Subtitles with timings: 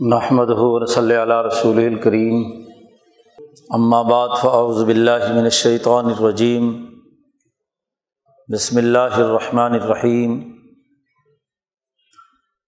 [0.00, 0.50] نحمد
[0.88, 2.42] صلی علیہ رسول الکریم
[4.08, 6.70] بعد فاعوذ باللہ من الشیطان الرجیم
[8.48, 10.38] بسم اللہ الرحمن الرحیم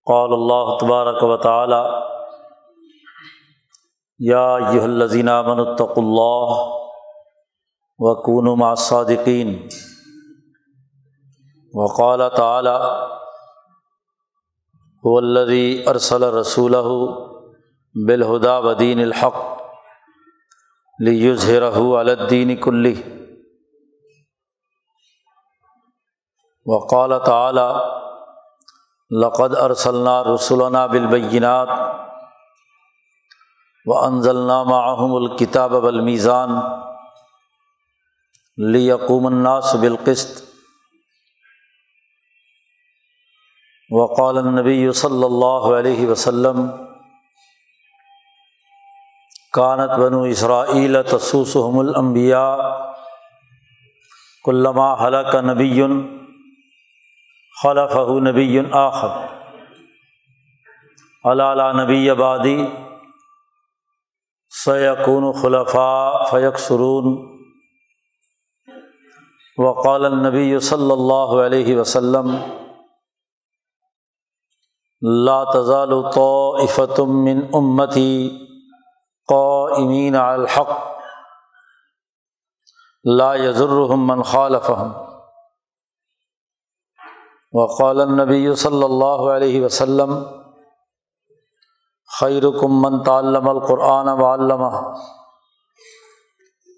[0.07, 1.81] قال اللہ تبارک و تعالی
[4.21, 6.55] یا ایہا الذین آمنوا اتقوا اللہ
[7.99, 9.57] وکونوا مع الصادقین
[11.75, 12.77] وقال تعالی
[15.05, 16.75] الذي ارسل رسول
[18.09, 19.37] بالہدا ودین الحق
[20.99, 22.95] لیظہرہ علی الدین کلی
[26.67, 27.71] وقال تعالی
[29.23, 31.69] لقد ارسلنا رسولنا بالبینات
[33.87, 36.61] وانزلنا معهم الكتاب والمیزان
[38.59, 40.52] لیقوم الناس بالقسط
[43.93, 46.61] وقال النبی صلی اللہ علیہ وسلم
[49.53, 52.57] کانت بنو اسرائیل تسوسحم الانبیاء
[54.45, 55.83] کلما حلق نبی
[57.63, 59.09] خلفہ نبی آخر.
[61.25, 62.57] علا نبی آبادی
[64.53, 67.15] سیقون خلفاء فیق سرون
[69.59, 72.35] وقال النبی صلی اللہ علیہ وسلم
[75.03, 78.39] لا تزال طائفتم من امتی
[79.29, 80.71] قائمین علی الحق.
[83.05, 84.93] لا یضرهم من خالفهم.
[87.53, 90.15] وقال النبی صلی اللہ علیہ وسلم
[92.21, 94.95] خیرکم من تعلم القرآن وعلمہ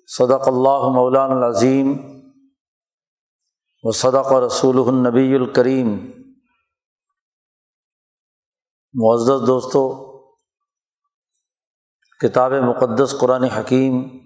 [0.07, 1.97] صدق اللہ مولانا العظیم
[3.83, 6.11] و صدق رسول النبی الکریم
[8.95, 9.87] معزز دوستوں
[12.21, 14.19] کتاب مقدس قرآن حکیم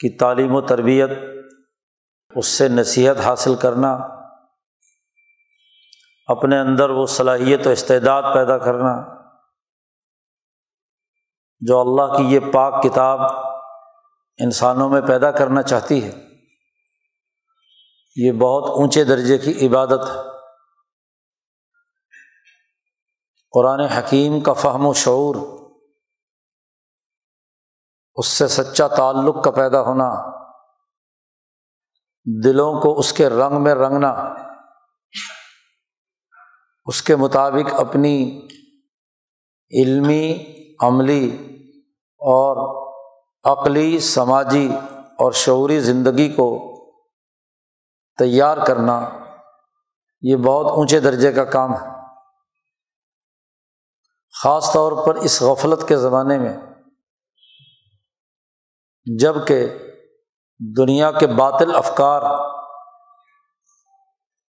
[0.00, 1.10] کی تعلیم و تربیت،
[2.36, 3.92] اس سے نصیحت حاصل کرنا،
[6.26, 8.94] اپنے اندر وہ صلاحیت و استعداد پیدا کرنا،
[11.60, 13.20] جو اللہ کی یہ پاک کتاب
[14.38, 16.12] انسانوں میں پیدا کرنا چاہتی ہے،
[18.16, 20.35] یہ بہت اونچے درجے کی عبادت ہے۔
[23.56, 25.36] قرآن حکیم کا فہم و شعور،
[28.14, 30.10] اس سے سچا تعلق کا پیدا ہونا،
[32.44, 34.10] دلوں کو اس کے رنگ میں رنگنا،
[36.86, 38.46] اس کے مطابق اپنی
[39.82, 41.38] علمی، عملی
[42.20, 42.62] اور
[43.44, 44.68] عقلی، سماجی
[45.18, 46.48] اور شعوری زندگی کو
[48.18, 49.08] تیار کرنا،
[50.22, 51.95] یہ بہت اونچے درجے کا کام ہے۔
[54.42, 56.56] خاص طور پر اس غفلت کے زمانے میں،
[59.18, 59.78] جبکہ
[60.76, 62.22] دنیا کے باطل افکار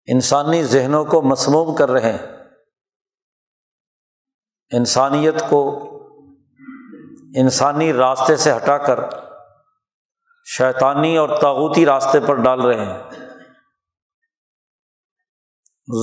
[0.07, 2.27] انسانی ذہنوں کو مسموم کر رہے ہیں،
[4.71, 5.61] انسانیت کو
[7.37, 9.01] انسانی راستے سے ہٹا کر
[10.45, 13.11] شیطانی اور تاغوتی راستے پر ڈال رہے ہیں۔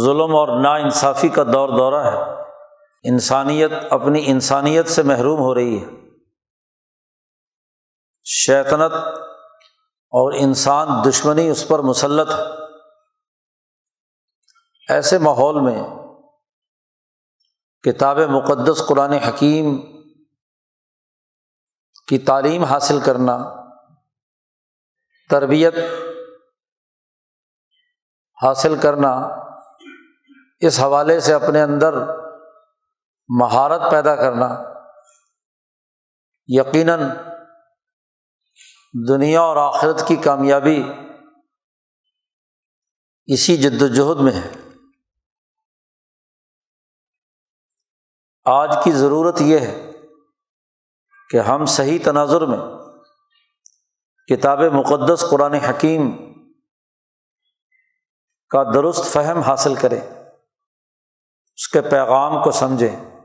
[0.05, 2.46] ظلم اور نا انصافی کا دور دورہ ہے۔
[3.03, 5.87] انسانیت اپنی انسانیت سے محروم ہو رہی ہے۔
[8.23, 8.93] شیطنت
[10.09, 12.43] اور انسان دشمنی اس پر مسلط ہے۔
[14.89, 15.83] ایسے ماحول میں
[17.83, 19.77] کتاب مقدس قرآن حکیم
[22.07, 23.37] کی تعلیم حاصل کرنا،
[25.29, 25.73] تربیت
[28.43, 29.29] حاصل کرنا،
[30.59, 31.93] اس حوالے سے اپنے اندر
[33.27, 34.63] مہارت پیدا کرنا،
[36.47, 36.99] یقیناً
[39.07, 40.83] دنیا اور آخرت کی کامیابی
[43.25, 44.51] اسی جد وجہد میں ہے۔
[48.45, 49.91] آج کی ضرورت یہ ہے
[51.29, 52.57] کہ ہم صحیح تناظر میں
[54.27, 56.12] کتاب مقدس قرآن حکیم
[58.50, 60.01] کا درست فہم حاصل کریں،
[61.56, 63.16] اس کے پیغام کو سمجھیں۔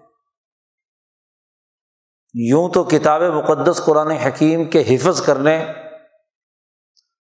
[2.34, 5.72] یوں تو کتاب مقدس قرآن حکیم کے حفظ کرنے،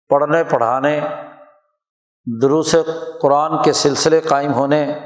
[0.10, 1.00] پڑھنے، پڑھانے،
[2.42, 2.76] دروس
[3.22, 5.00] قرآن کے سلسلے قائم ہونے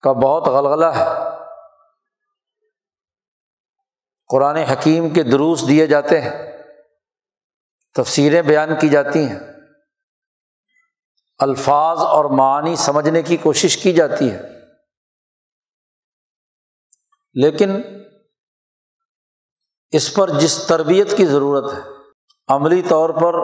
[0.00, 1.04] کا بہت غلغلہ ہے۔
[4.28, 6.52] قرآن حکیم کے دروس دیے جاتے ہیں،
[7.94, 9.38] تفسیریں بیان کی جاتی ہیں،
[11.38, 14.59] الفاظ اور معنی سمجھنے کی کوشش کی جاتی ہے۔
[17.34, 17.70] لیکن
[19.90, 21.80] اس پر جس تربیت کی ضرورت ہے،
[22.48, 23.34] عملی طور پر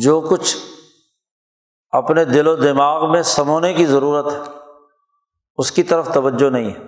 [0.00, 0.56] جو کچھ
[1.90, 4.38] اپنے دل و دماغ میں سمونے کی ضرورت ہے،
[5.56, 6.86] اس کی طرف توجہ نہیں ہے۔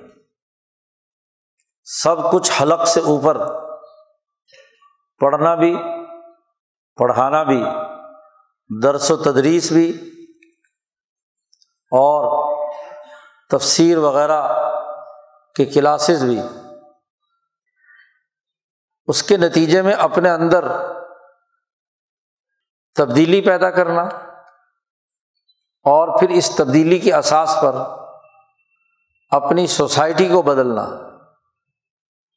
[1.85, 3.39] سب کچھ حلق سے اوپر،
[5.21, 5.77] پڑھنا بھی،
[6.99, 7.63] پڑھانا بھی،
[8.83, 9.91] درس و تدریس بھی،
[11.93, 12.29] اور
[13.51, 14.43] تفسیر وغیرہ
[15.55, 16.41] کے کلاسز بھی۔
[19.07, 20.65] اس کے نتیجے میں اپنے اندر
[22.95, 24.03] تبدیلی پیدا کرنا
[25.85, 27.75] اور پھر اس تبدیلی کے اساس پر
[29.31, 30.89] اپنی سوسائٹی کو بدلنا،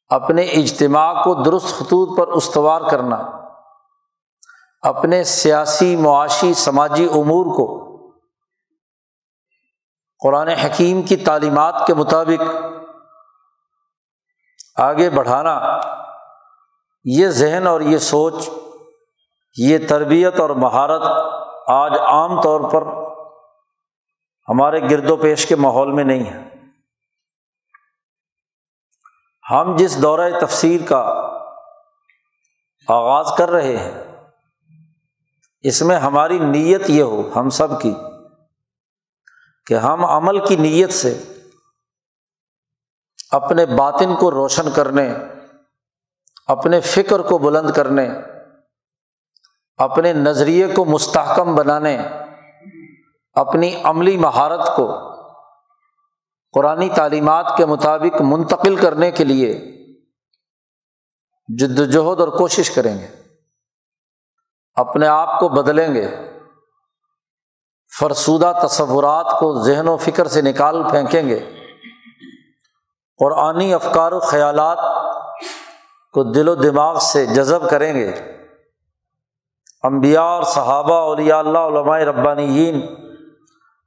[0.08, 3.16] اپنے اجتماع کو درست خطوط پر استوار کرنا،
[4.82, 7.80] اپنے سیاسی، معاشی، سماجی امور کو۔
[10.22, 12.40] قرآن حکیم کی تعلیمات کے مطابق
[14.76, 15.80] آگے بڑھانا،
[17.04, 18.48] یہ ذہن اور یہ سوچ،
[19.56, 21.02] یہ تربیت اور مہارت
[21.66, 22.82] آج عام طور پر
[24.48, 26.42] ہمارے گرد و پیش کے ماحول میں نہیں ہے۔
[29.50, 31.00] ہم جس دورۂ تفسیر کا
[32.88, 34.02] آغاز کر رہے ہیں،
[35.64, 37.94] اس میں ہماری نیت یہ ہو، ہم سب کی،
[39.66, 41.14] کہ ہم عمل کی نیت سے
[43.34, 45.14] اپنے باطن کو روشن کرنے،
[46.46, 48.08] اپنے فکر کو بلند کرنے،
[49.76, 51.98] اپنے نظریے کو مستحکم بنانے،
[53.32, 55.14] اپنی عملی مہارت کو
[56.52, 59.52] قرآن تعلیمات کے مطابق منتقل کرنے کے لیے
[61.58, 63.08] جد وجہد اور کوشش کریں گے۔
[64.74, 66.08] اپنے آپ کو بدلیں گے۔
[68.00, 71.53] فرسودہ تصورات کو ذہن و فکر سے نکال پھینکیں گے۔
[73.18, 74.78] قرآنی افکار و خیالات
[76.12, 78.08] کو دل و دماغ سے جذب کریں گے۔
[79.82, 83.04] امبیا اور صحابہ، اولیاء اللہ، علماء ربانیین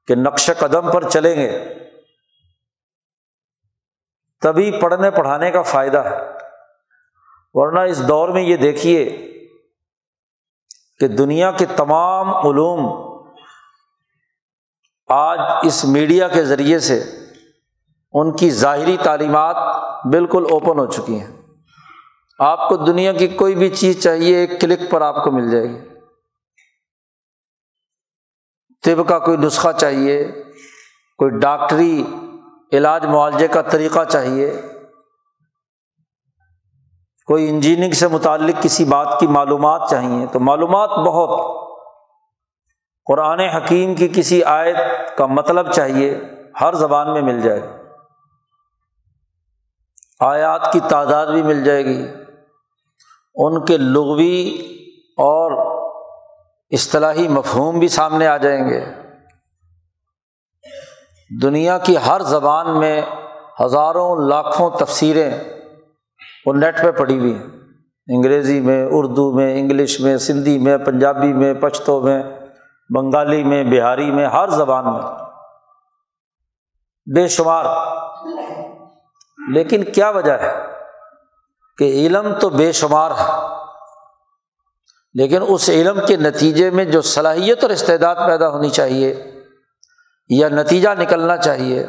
[0.07, 1.73] کے نقش قدم پر چلیں گے۔
[4.41, 6.17] تبھی پڑھنے، پڑھانے کا فائدہ ہے۔
[7.53, 9.05] ورنہ اس دور میں یہ دیکھیے
[10.99, 13.07] کہ دنیا کے تمام علوم
[15.07, 17.03] آج اس میڈیا کے ذریعے سے
[18.19, 19.55] ان کی ظاہری تعلیمات
[20.05, 21.37] بالکل اوپن ہو چکی ہیں۔
[22.39, 25.69] آپ کو دنیا کی کوئی بھی چیز چاہیے، ایک کلک پر آپ کو مل جائے
[25.69, 25.79] گی۔
[28.83, 30.43] طب کا کوئی نسخہ چاہیے،
[31.17, 32.03] کوئی ڈاکٹری
[32.73, 34.61] علاج معالجے کا طریقہ چاہیے،
[37.25, 41.57] کوئی انجینئرنگ سے متعلق کسی بات کی معلومات چاہیے۔ تو معلومات بہت۔
[43.05, 44.77] قرآن حکیم کی کسی آیت
[45.17, 46.21] کا مطلب چاہیے،
[46.61, 47.76] ہر زبان میں مل جائے۔
[50.19, 52.07] آیات کی تعداد بھی مل جائے گی۔
[53.35, 54.57] ان کے لغوی
[55.17, 55.51] اور
[56.69, 58.85] اصطلاحی مفہوم بھی سامنے آ جائیں گے۔
[61.41, 63.01] دنیا کی ہر زبان میں
[63.61, 65.31] ہزاروں لاکھوں تفسیریں
[66.45, 67.43] وہ نیٹ پہ پڑھی ہوئی ہیں۔
[68.07, 72.23] انگریزی میں، اردو میں، انگلش میں، سندھی میں، پنجابی میں، پشتو میں،
[72.95, 75.01] بنگالی میں، بہاری میں، ہر زبان میں۔
[77.15, 77.65] بے شمار۔
[79.53, 80.53] لیکن کیا وجہ ہے
[81.77, 83.31] کہ علم تو بے شمار ہے،
[85.13, 89.13] لیکن اس علم کے نتیجے میں جو صلاحیت اور استعداد پیدا ہونی چاہیے
[90.29, 91.87] یا نتیجہ نکلنا چاہیے،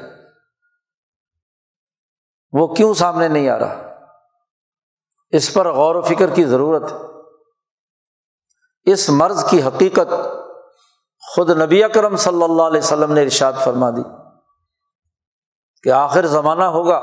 [2.53, 3.95] وہ کیوں سامنے نہیں آ رہا؟
[5.31, 6.97] اس پر غور و فکر کی ضرورت ہے۔
[8.87, 10.12] اس مرض کی حقیقت
[11.23, 14.03] خود نبی اکرم صلی اللہ علیہ وسلم نے ارشاد فرما دی
[15.83, 17.00] کہ آخر زمانہ ہوگا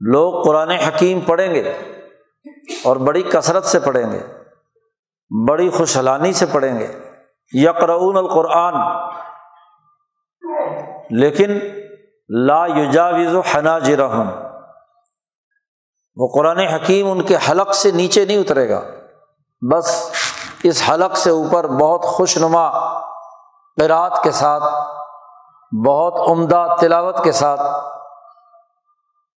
[0.00, 1.62] لوگ قرآن حکیم پڑھیں گے
[2.84, 4.20] اور بڑی کثرت سے پڑھیں گے،
[5.48, 6.86] بڑی خوشحلانی سے پڑھیں گے۔
[7.52, 8.74] یقرعون القرآن،
[11.10, 11.58] لیکن
[12.28, 14.30] لا یجاوز و حنا جرحم
[16.16, 18.80] وہ قرآن حکیم ان کے حلق سے نیچے نہیں اترے گا۔
[19.72, 20.10] بس
[20.62, 22.68] اس حلق سے اوپر بہت خوش نما
[23.76, 24.62] قرات کے ساتھ،
[25.86, 27.60] بہت عمدہ تلاوت کے ساتھ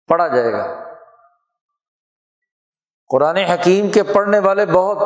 [0.08, 0.94] پڑھا جائے گا۔
[3.08, 4.98] قرآن حکیم کے پڑھنے والے بہت،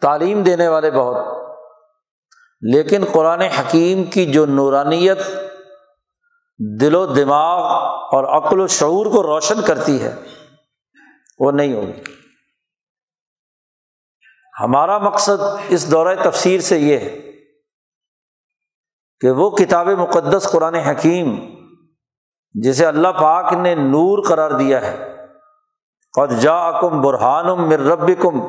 [0.00, 1.16] تعلیم دینے والے بہت،
[2.60, 5.18] لیکن قرآن حکیم کی جو نورانیت
[6.80, 7.60] دل و دماغ
[8.16, 10.14] اور عقل و شعور کو روشن کرتی ہے،
[11.38, 12.02] وہ نہیں ہوگی۔
[14.60, 17.18] ہمارا مقصد اس دورۂ تفسیر سے یہ ہے
[19.20, 21.36] کہ وہ کتاب مقدس قرآن حکیم
[22.54, 25.26] جسے اللہ پاک نے نور قرار دیا ہے۔
[26.12, 28.40] قد جا کم برہان مر رب کم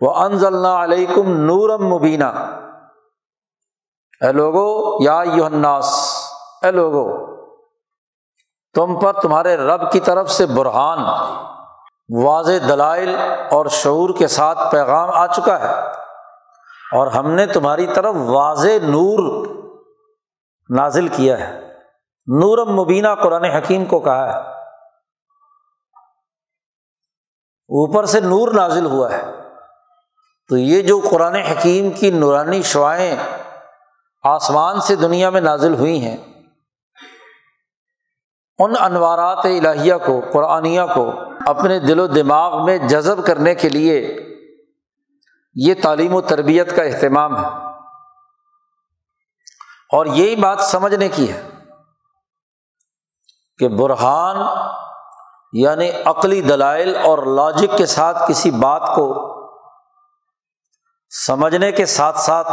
[0.00, 2.24] وہ انض اللہ علیہ کم نورم مبینہ
[4.20, 6.18] اے لوگو، یا یوناس
[6.62, 7.26] اے لوگو،
[8.74, 10.98] تم پر تمہارے رب کی طرف سے برہان،
[12.24, 13.16] واضح دلائل
[13.50, 15.90] اور شعور کے ساتھ پیغام آ چکا ہے۔
[16.92, 19.46] اور ہم نے تمہاری طرف واضح نور
[20.76, 21.73] نازل کیا ہے۔
[22.26, 24.38] نورم مبینہ قرآن حکیم کو کہا ہے۔
[27.48, 29.24] اوپر سے نور نازل ہوا ہے۔
[30.48, 33.16] تو یہ جو قرآن حکیم کی نورانی شعائیں
[34.22, 36.16] آسمان سے دنیا میں نازل ہوئی ہیں،
[38.58, 41.12] ان انوارات الہیہ کو، قرآنیہ کو
[41.46, 44.16] اپنے دل و دماغ میں جذب کرنے کے لیے
[45.54, 47.48] یہ تعلیم و تربیت کا اہتمام ہے۔
[49.92, 51.42] اور یہی بات سمجھنے کی ہے۔
[53.58, 54.36] کہ برہان
[55.52, 59.30] یعنی عقلی دلائل اور لاجک کے ساتھ کسی بات کو
[61.26, 62.50] سمجھنے کے ساتھ ساتھ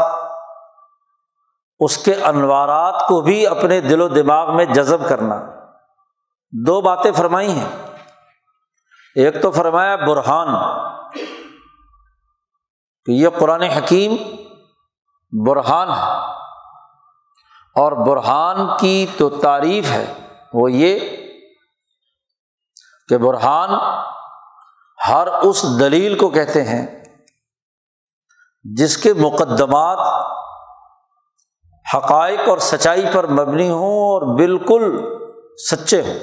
[1.79, 5.35] اس کے انوارات کو بھی اپنے دل و دماغ میں جذب کرنا۔
[6.51, 7.69] دو باتیں فرمائی ہیں۔
[9.15, 10.47] ایک تو فرمایا برہان،
[13.05, 14.15] کہ یہ قرآن حکیم
[15.45, 16.11] برہان ہے
[17.75, 20.20] اور برہان کی تو تعریف ہے۔
[20.53, 20.99] وہ یہ
[23.09, 23.69] کہ برہان
[25.07, 27.03] ہر اس دلیل کو کہتے ہیں
[28.63, 29.97] جس کے مقدمات
[31.95, 35.01] حقائق اور سچائی پر مبنی ہوں اور بالکل
[35.71, 36.13] سچے ہوں۔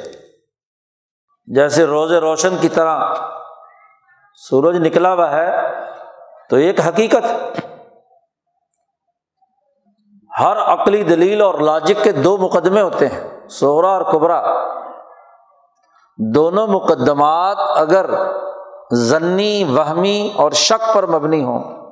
[1.47, 3.14] جیسے روز روشن کی طرح
[4.35, 5.50] سورج نکلا ہوا ہے
[6.50, 7.25] تو ایک حقیقت،
[10.38, 14.43] ہر عقلی دلیل اور لاجک کے دو مقدمے ہوتے ہیں۔ سورا اور کبرا،
[16.35, 18.11] دونوں مقدمات اگر
[18.93, 21.90] ضنی وہمی اور شک پر مبنی ہوں،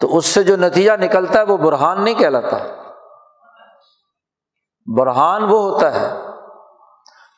[0.00, 2.58] تو اس سے جو نتیجہ نکلتا ہے وہ برہان نہیں کہلاتا۔
[4.96, 6.20] برہان وہ ہوتا ہے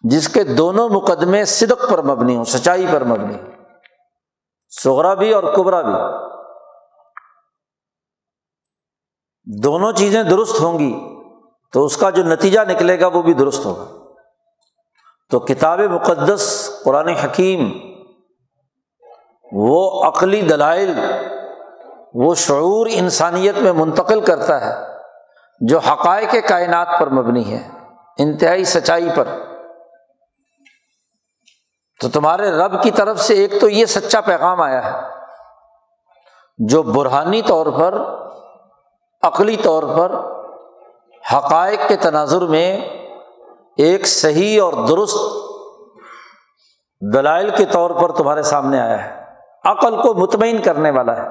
[0.03, 3.53] جس کے دونوں مقدمے صدق پر مبنی ہوں، سچائی پر مبنی ہوں
[4.83, 5.95] سغرا بھی اور کبرا بھی۔
[9.63, 11.16] دونوں چیزیں درست ہوں گی۔
[11.73, 13.85] تو اس کا جو نتیجہ نکلے گا وہ بھی درست ہوگا۔
[15.31, 17.73] تو کتاب مقدس، قرآن حکیم،
[19.53, 21.01] وہ عقلی دلائل،
[22.15, 24.75] وہ شعور انسانیت میں منتقل کرتا ہے،
[25.61, 27.69] جو حقائق کائنات پر مبنی ہے،
[28.19, 29.25] انتہائی سچائی پر۔
[32.01, 35.09] تو تمہارے رب کی طرف سے ایک تو یہ سچا پیغام آیا ہے،
[36.59, 38.03] جو برہانی طور پر،
[39.23, 40.36] عقلی طور پر
[41.35, 42.81] حقائق کے تناظر میں
[43.77, 45.17] ایک صحیح اور درست
[47.15, 49.25] دلائل کے طور پر تمہارے سامنے آیا ہے۔
[49.65, 51.29] عقل کو مطمئن کرنے والا ہے۔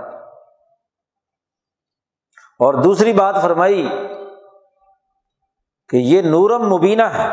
[2.59, 3.89] اور دوسری بات فرمائی
[5.89, 7.27] کہ یہ نورم مبینہ ہے۔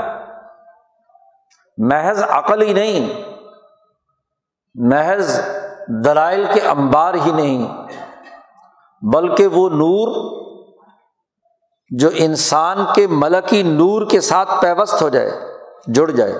[1.78, 3.22] محض عقل ہی نہیں،
[4.74, 5.40] محض
[6.04, 7.86] دلائل کے انبار ہی نہیں،
[9.02, 10.41] بلکہ وہ نور
[11.98, 15.30] جو انسان کے ملکی نور کے ساتھ پیوست ہو جائے،
[15.86, 16.32] جڑ جائے۔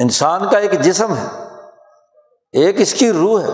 [0.00, 1.26] انسان کا ایک جسم ہے،
[2.52, 3.48] ایک اس کی روح ہے۔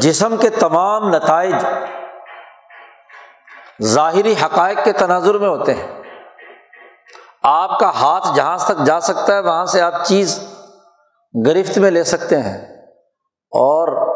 [0.00, 1.54] جسم کے تمام نتائج
[3.82, 6.02] ظاہری حقائق کے تناظر میں ہوتے ہیں۔
[7.42, 10.40] آپ کا ہاتھ جہاں تک جا سکتا ہے، وہاں سے آپ چیز
[11.46, 12.86] گرفت میں لے سکتے ہیں
[13.50, 14.10] اور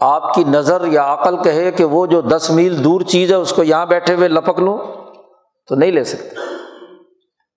[0.00, 3.52] آپ کی نظر یا عقل کہے کہ وہ جو دس میل دور چیز ہے اس
[3.52, 4.78] کو یہاں بیٹھے ہوئے لپک لوں
[5.68, 6.36] تو نہیں لے سکتے۔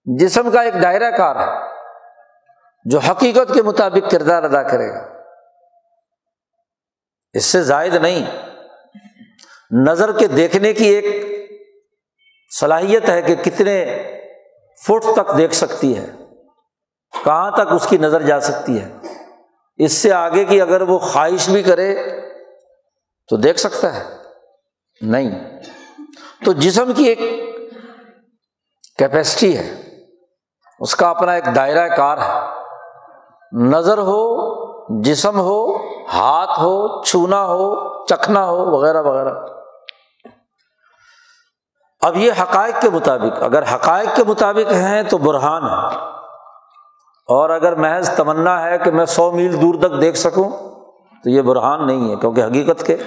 [0.05, 1.67] جسم کا ایک دائرہ کار ہے
[2.86, 5.01] جو حقیقت کے مطابق کردار ادا کرے گا۔
[7.34, 8.25] اس سے زائد نہیں،
[9.88, 11.05] نظر کے دیکھنے کی ایک
[12.60, 14.03] صلاحیت ہے کہ کتنے
[14.86, 16.05] فٹ تک دیکھ سکتی ہے،
[17.25, 18.89] کہاں تک اس کی نظر جا سکتی ہے۔
[19.77, 22.19] اس سے آگے کی اگر وہ خواہش بھی کرے
[23.30, 24.18] تو دیکھ سکتا ہے؟
[25.02, 25.60] نہیں۔
[26.46, 27.20] تو جسم کی ایک
[28.98, 29.82] کیپیسٹی ہے۔
[30.80, 32.40] اس کا اپنا ایک دائرہ کار ہے۔
[33.52, 34.60] نظر ہو،
[35.02, 35.76] جسم ہو،
[36.14, 39.34] ہاتھ ہو، چھونا ہو، چکھنا ہو، وغیرہ وغیرہ۔
[42.02, 45.98] اب یہ حقائق کے مطابق، اگر حقائق کے مطابق ہیں تو برہان ہے۔
[47.28, 50.69] اور اگر محض تمنا ہے کہ میں سو میل دور تک دیکھ سکوں
[51.24, 52.98] تو یہ برہان نہیں ہے کیونکہ حقیقت کے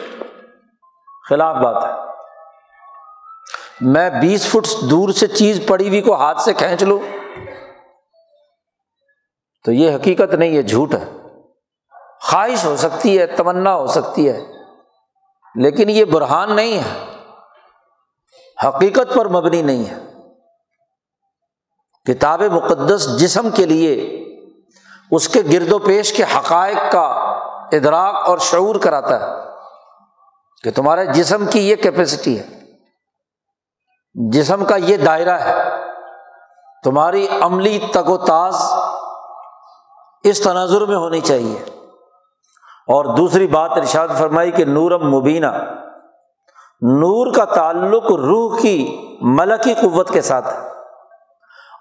[1.28, 1.90] خلاف بات ہے۔
[3.81, 6.99] میں بیس فٹ دور سے چیز پڑی ہوئی کو ہاتھ سے کھینچ لوں
[9.64, 11.04] تو یہ حقیقت نہیں ہے جھوٹ ہے۔
[12.21, 14.40] خواہش ہو سکتی ہے، تمنا ہو سکتی ہے،
[15.54, 17.04] لیکن یہ برہان نہیں ہے۔
[18.69, 19.99] حقیقت پر مبنی نہیں ہے۔
[22.04, 24.25] کتاب مقدس جسم کے لیے
[25.11, 27.31] اس کے گرد و پیش کے حقائق کا
[27.73, 29.26] ادراک اور شعور کراتا ہے
[30.62, 32.47] کہ تمہارے جسم کی یہ کیپیسٹی ہے۔
[34.31, 35.62] جسم کا یہ دائرہ ہے۔
[36.85, 38.55] تمہاری عملی تگ و تاز
[40.25, 41.64] اس تناظر میں ہونی چاہیے۔
[42.88, 45.47] اور دوسری بات ارشاد فرمائی کہ نورم مبینہ،
[46.81, 50.49] نور کا تعلق روح کی ملکی قوت کے ساتھ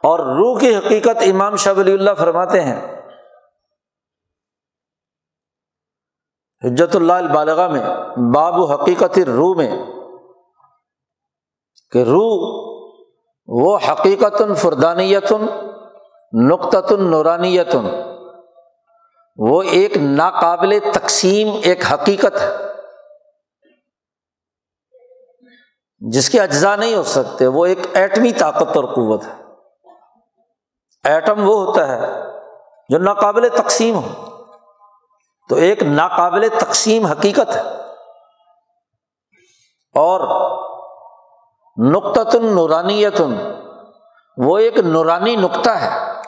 [0.04, 3.01] اور روح کی حقیقت امام شاہ ولی اللہ فرماتے ہیں۔
[6.62, 7.82] حجت اللہ البالغ میں،
[8.34, 9.72] باب و حقیقت روح میں،
[11.92, 12.68] کہ روح
[13.48, 15.34] وہ حقیقت فردانیت
[16.34, 17.76] نقطۃ نورانیت،
[19.38, 22.50] وہ ایک ناقابل تقسیم، ایک حقیقت ہے،
[26.00, 29.34] جس کے اجزاء نہیں ہو سکتے، وہ ایک ایٹمی طاقت اور قوت ہے۔
[31.04, 32.00] ایٹم وہ ہوتا ہے
[32.90, 34.31] جو ناقابل تقسیم ہو۔
[35.52, 37.62] تو ایک ناقابل تقسیم حقیقت ہے۔
[39.96, 40.20] اور
[41.92, 43.22] نقطۃ نورانیت
[44.38, 46.22] وہ ایک نورانی نقطہ ہے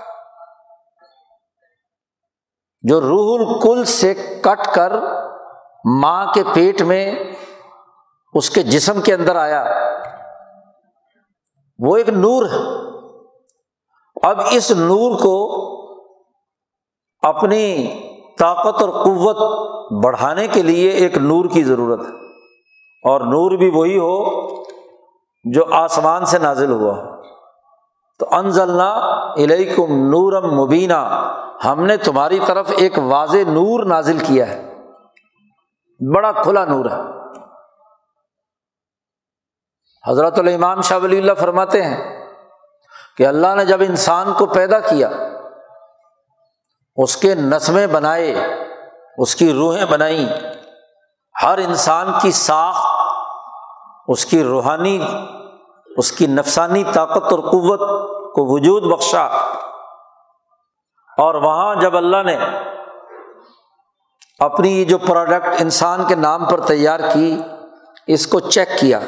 [2.82, 4.94] جو روح الکل سے کٹ کر
[5.86, 7.16] ماں کے پیٹ میں
[8.34, 9.66] اس کے جسم کے اندر آیا۔
[11.80, 12.60] وہ ایک نور ہے۔
[14.24, 15.64] اب اس نور کو
[17.22, 18.00] اپنی
[18.40, 19.38] طاقت اور قوت
[20.06, 22.24] بڑھانے کے لیے ایک نور کی ضرورت ہے۔
[23.04, 24.44] اور نور بھی وہی ہو
[25.44, 27.22] جو آسمان سے نازل ہوا۔
[28.20, 29.00] تو انزلنا
[29.34, 31.30] علیکم نورم مبینہ
[31.66, 34.74] ہم نے تمہاری طرف ایک واضح نور نازل کیا ہے۔
[36.16, 37.02] بڑا کھلا نور ہے۔
[40.08, 42.26] حضرت الامام شاہ ولی اللہ فرماتے ہیں
[43.18, 45.10] کہ اللہ نے جب انسان کو پیدا کیا
[46.96, 48.36] اس کے نسمیں بنائے،
[49.18, 50.30] اس کی روحیں بنائیں۔
[51.44, 52.86] ہر انسان کی ساخ
[54.08, 55.08] اس کی روحانی،
[55.98, 57.80] اس کی نفسانی طاقت اور قوت
[58.34, 59.26] کو وجود بخشا۔
[61.18, 62.38] اور وہاں جب اللہ نے
[64.40, 67.42] اپنی جو پروڈکٹ انسان کے نام پر تیار کی،
[68.08, 69.00] اس کو چیک کیا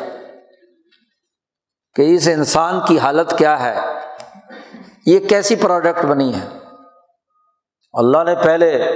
[1.95, 3.99] کہ اس انسان کی حالت کیا ہے۔
[5.05, 6.64] یہ کیسی پروڈکٹ بنی ہے؟
[7.95, 8.91] اللہ نے پہلے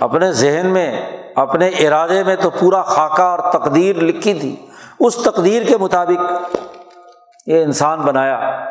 [0.00, 4.56] اپنے ذہن میں، اپنے ارادے میں تو پورا خاکہ اور تقدیر لکھی تھی۔
[5.00, 6.42] اس تقدیر کے مطابق
[7.46, 8.66] یہ انسان بنایا۔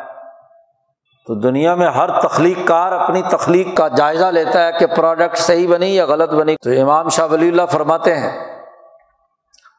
[1.26, 5.68] تو دنیا میں ہر تخلیق کار اپنی تخلیق کا جائزہ لیتا ہے کہ پروڈکٹ صحیح
[5.68, 8.60] بنی یا غلط بنی۔ تو امام شاہ ولی اللہ فرماتے ہیں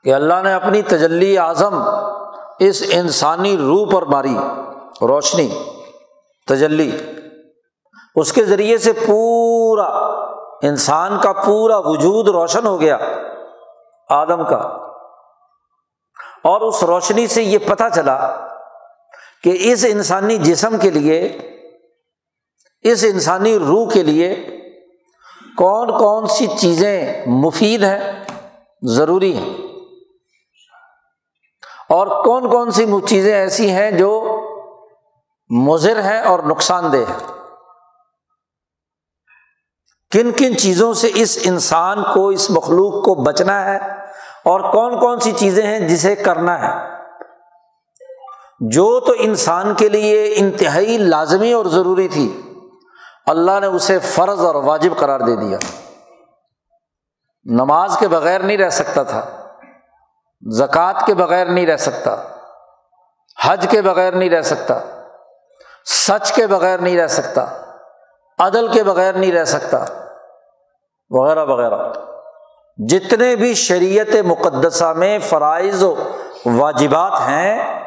[0.03, 1.83] کہ اللہ نے اپنی تجلی اعظم
[2.59, 4.37] اس انسانی روح پر ماری،
[5.01, 5.49] روشنی،
[6.47, 6.91] تجلی۔
[8.15, 9.85] اس کے ذریعے سے پورا
[10.61, 12.97] انسان کا پورا وجود روشن ہو گیا
[14.09, 14.57] آدم کا۔
[16.43, 18.47] اور اس روشنی سے یہ پتہ چلا
[19.43, 21.37] کہ اس انسانی جسم کے لیے،
[22.81, 24.35] اس انسانی روح کے لیے
[25.57, 28.23] کون کون سی چیزیں مفید ہیں،
[28.81, 29.57] ضروری ہیں۔
[31.89, 34.39] اور کون کون سی چیزیں ایسی ہیں جو
[35.49, 37.30] مضر ہیں اور نقصان دہ ہیں۔
[40.11, 43.77] کن کن چیزوں سے اس انسان کو، اس مخلوق کو بچنا ہے
[44.45, 46.91] اور کون کون سی چیزیں ہیں جسے کرنا ہے۔
[48.59, 52.53] جو تو انسان کے لیے انتہائی لازمی اور ضروری تھی۔
[53.25, 55.57] اللہ نے اسے فرض اور واجب قرار دے دیا۔
[57.45, 59.47] نماز کے بغیر نہیں رہ سکتا تھا۔
[60.51, 62.15] زکوٰۃ کے بغیر نہیں رہ سکتا۔
[63.43, 64.79] حج کے بغیر نہیں رہ سکتا۔
[65.85, 67.70] سچ کے بغیر نہیں رہ سکتا۔
[68.41, 69.85] عدل کے بغیر نہیں رہ سکتا۔
[71.09, 71.93] وغیرہ وغیرہ۔
[72.77, 75.95] جتنے بھی شریعت مقدسہ میں فرائض و
[76.45, 77.83] واجبات ہیں،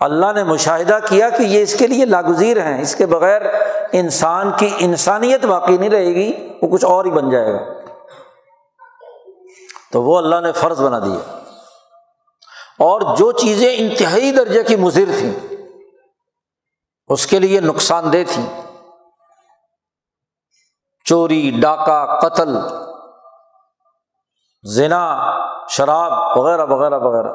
[0.00, 3.42] اللہ نے مشاہدہ کیا کہ یہ اس کے لیے لاگزیر ہیں۔ اس کے بغیر
[3.92, 7.58] انسان کی انسانیت باقی نہیں رہے گی، وہ کچھ اور ہی بن جائے گا۔
[9.92, 11.38] تو وہ اللہ نے فرض بنا دیا۔
[12.78, 15.54] اور جو چیزیں انتہائی درجے کی مضر تھیں،
[17.08, 18.61] اس کے لیے نقصان دہ تھیں۔
[21.04, 22.58] چوری، ڈاکہ، قتل،
[24.62, 25.32] زنا،
[25.68, 27.32] شراب وغیرہ وغیرہ وغیرہ۔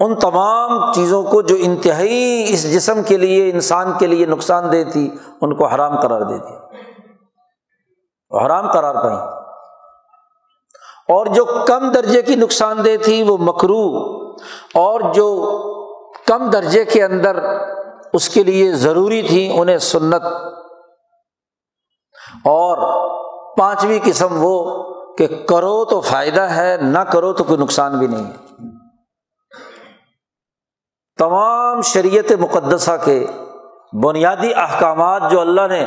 [0.00, 4.90] ان تمام چیزوں کو جو انتہائی اس جسم کے لیے، انسان کے لیے نقصان دہ
[4.92, 6.58] تھی، ان کو حرام قرار دے دیا۔
[8.46, 9.18] حرام قرار پائیں۔
[11.08, 14.12] اور جو کم درجے کی نقصان دہ تھی، وہ مکرو۔
[14.74, 15.52] اور جو
[16.26, 17.44] کم درجے کے اندر
[18.12, 20.22] اس کے لیے ضروری تھی، انہیں سنت۔
[22.46, 22.76] اور
[23.56, 24.82] پانچویں قسم وہ
[25.18, 28.56] کہ کرو تو فائدہ ہے، نہ کرو تو کوئی نقصان بھی نہیں۔ ہے
[31.18, 33.26] تمام شریعت مقدسہ کے
[34.02, 35.86] بنیادی احکامات جو اللہ نے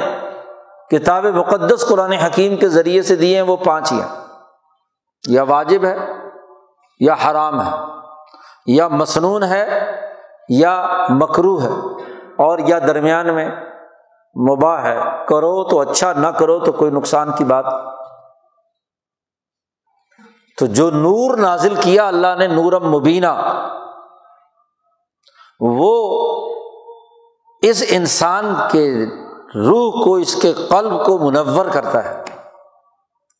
[0.91, 4.08] کتاب مقدس قرآن حکیم کے ذریعے سے دیے ہیں، وہ پانچ ہی ہیں۔
[5.28, 5.98] یا واجب ہے،
[7.00, 7.72] یا حرام ہے،
[8.65, 9.91] یا مصنون ہے،
[10.50, 12.04] یا مکرو ہے،
[12.38, 13.52] اور یا درمیان میں
[14.36, 17.65] مباح ہے۔ کرو تو اچھا نہ کرو تو کوئی نقصان کی بات۔
[20.60, 23.62] تو جو نور نازل کیا اللہ نے، نورم مبینہ،
[25.60, 26.20] وہ
[27.62, 29.06] اس انسان کے
[29.56, 32.24] روح کو، اس کے قلب کو منور کرتا ہے۔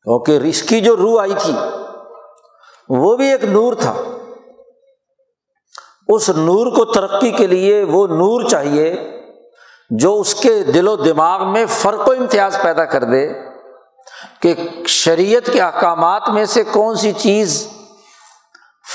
[0.04, 1.54] کیونکہ اس کی جو روح آئی تھی،
[2.90, 3.94] وہ بھی ایک نور تھا۔
[6.08, 9.19] اس نور کو ترقی کے لیے وہ نور چاہیے۔
[9.90, 13.30] جو اس کے دل و دماغ میں فرق و امتیاز پیدا کر دے
[14.40, 14.54] کہ
[14.88, 17.68] شریعت کے احکامات میں سے کون سی چیز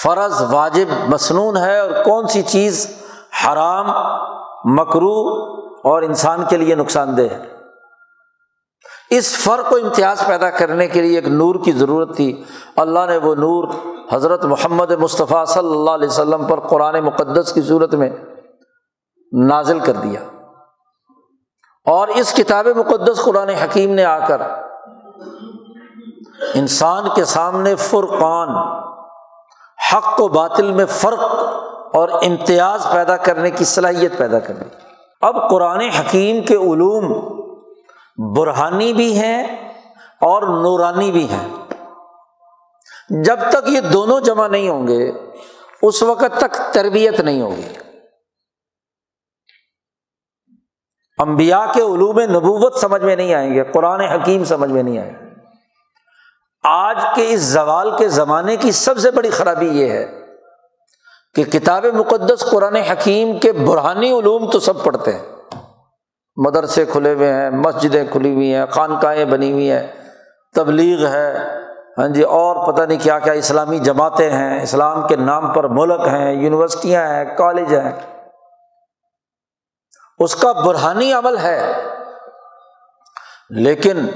[0.02, 2.86] فرض، واجب مصنون ہے اور کون سی چیز
[3.44, 3.86] حرام،
[4.64, 5.44] مکرو
[5.84, 7.42] اور انسان کے لیے نقصان دہ ہے۔
[9.10, 12.44] اس فرق کو امتیاز پیدا کرنے کے لیے ایک نور کی ضرورت تھی۔
[12.76, 13.68] اللہ نے وہ نور
[14.12, 18.10] حضرت محمد مصطفیٰ صلی اللہ علیہ وسلم پر قرآن مقدس کی صورت میں
[19.32, 20.20] نازل کر دیا۔
[21.84, 24.42] اور اس کتاب مقدس قرآن حکیم نے آ کر
[26.54, 28.48] انسان کے سامنے فرقان،
[29.92, 31.24] حق و باطل میں فرق
[31.94, 34.68] اور امتیاز پیدا کرنے کی صلاحیت پیدا کرنی
[35.20, 37.04] اب قرآن حکیم کے علوم
[38.36, 39.70] برہانی بھی ہیں
[40.20, 41.48] اور نورانی بھی ہیں۔
[43.24, 45.12] جب تک یہ دونوں جمع نہیں ہوں گے،
[45.82, 47.83] اس وقت تک تربیت نہیں ہوگی۔
[51.18, 55.10] امبیا کے علوم نبوت سمجھ میں نہیں آئیں گے، قرآن حکیم سمجھ میں نہیں آئیں
[55.10, 55.24] گے۔
[56.64, 60.20] آج کے اس زوال کے زمانے کی سب سے بڑی خرابی یہ ہے
[61.34, 65.22] کہ کتاب مقدس، قرآن حکیم کے برہانی علوم تو سب پڑھتے ہیں۔
[66.36, 69.86] مدرسے کھلے ہوئے ہیں، مسجدیں کھلی ہوئی ہیں، خانقاہیں بنی ہوئی ہیں،
[70.54, 71.34] تبلیغ ہے۔
[71.98, 76.00] ہاں جی اور پتہ نہیں کیا کیا اسلامی جماعتیں ہیں، اسلام کے نام پر ملک
[76.00, 78.13] ہیں، یونیورسٹیاں ہیں، کالج ہیں۔
[80.18, 81.88] اس کا برہانی عمل ہے،
[83.50, 84.08] لیکن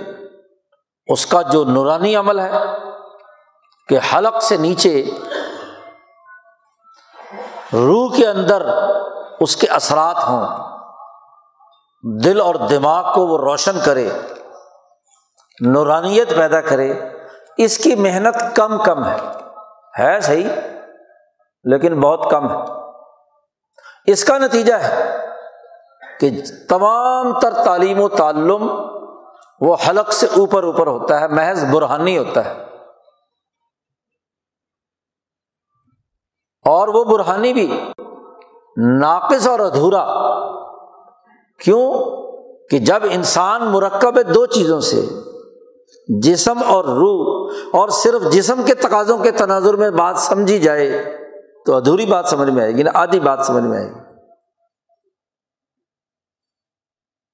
[1.06, 2.52] اس کا جو نورانی عمل ہے،
[3.88, 5.10] کہ حلق سے نیچے
[7.72, 8.66] روح کے اندر
[9.40, 10.46] اس کے اثرات ہوں،
[12.24, 14.08] دل اور دماغ کو وہ روشن کرے،
[15.60, 16.92] نورانیت پیدا کرے،
[17.56, 19.16] اس کی محنت کم کم ہے۔
[19.98, 20.48] ہے صحیح،
[21.64, 22.64] لیکن بہت کم ہے۔
[24.06, 25.27] اس کا نتیجہ ہے۔
[26.20, 26.30] کہ
[26.68, 28.70] تمام تر تعلیم و تعلم
[29.60, 32.64] وہ حلق سے اوپر اوپر ہوتا ہے، محض برہانی ہوتا ہے۔
[36.64, 37.80] اور وہ برہانی بھی
[38.76, 40.06] ناقص اور ادھورا۔
[41.64, 41.92] کیوں؟
[42.70, 45.06] کہ جب انسان مرکب ہے دو چیزوں سے،
[46.20, 51.16] جسم اور روح، اور صرف جسم کے تقاضوں کے تناظر میں بات سمجھی جائے
[51.66, 54.07] تو ادھوری بات سمجھ میں آئے گی نا آدھی بات سمجھ میں آئے گی۔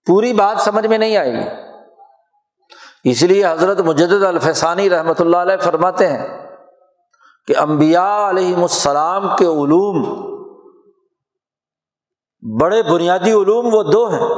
[0.06, 1.48] پوری بات سمجھ میں نہیں آئے گی۔
[3.10, 6.46] اس لیے حضرت مجد الفسانی رحمۃ اللہ علیہ فرماتے ہیں
[7.46, 10.02] کہ امبیا علیہم السلام کے علوم،
[12.60, 14.28] بڑے بنیادی علوم وہ دو ہیں،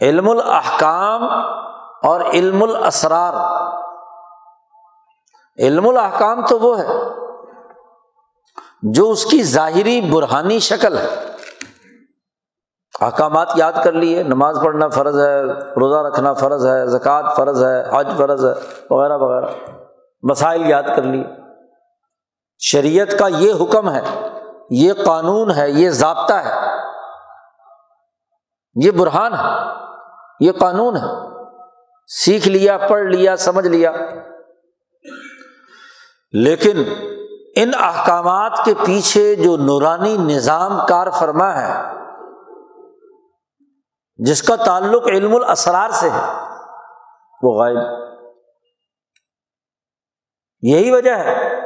[0.00, 1.22] علم الاحکام
[2.02, 3.34] اور علم الاسرار۔
[5.58, 6.86] علم الحکام تو وہ ہے
[8.82, 11.33] جو اس کی ظاہری برہانی شکل ہے۔
[13.00, 17.98] احکامات یاد کر لیے، نماز پڑھنا فرض ہے، روزہ رکھنا فرض ہے، زکوٰۃ فرض ہے،
[17.98, 18.50] حج فرض ہے،
[18.90, 19.46] وغیرہ وغیرہ۔
[20.22, 21.24] مسائل یاد کر لیے۔
[22.58, 24.28] شریعت کا یہ حکم ہے،
[24.70, 26.54] یہ قانون ہے، یہ ضابطہ ہے۔
[28.74, 29.72] یہ برہان ہے،
[30.40, 31.34] یہ قانون ہے۔
[32.06, 33.92] سیکھ لیا، پڑھ لیا، سمجھ لیا۔
[36.32, 36.84] لیکن
[37.56, 42.03] ان احکامات کے پیچھے جو نورانی نظام کار فرما ہے
[44.16, 46.32] جس کا تعلق علم الاسرار سے ہے،
[47.42, 48.04] وہ غائب۔
[50.62, 51.60] یہی وجہ ہے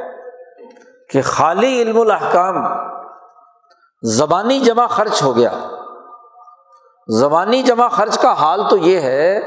[1.09, 2.55] کہ خالی علم الحکام
[4.03, 5.49] زبانی جمع خرچ ہو گیا۔
[7.07, 9.39] زبانی جمع خرچ کا حال تو یہ ہے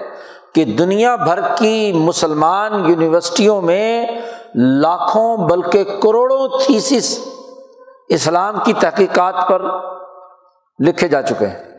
[0.54, 4.06] کہ دنیا بھر کی مسلمان یونیورسٹیوں میں
[4.54, 7.18] لاکھوں بلکہ کروڑوں تھیسس
[8.08, 9.62] اسلام کی تحقیقات پر
[10.86, 11.71] لکھے جا چکے ہیں۔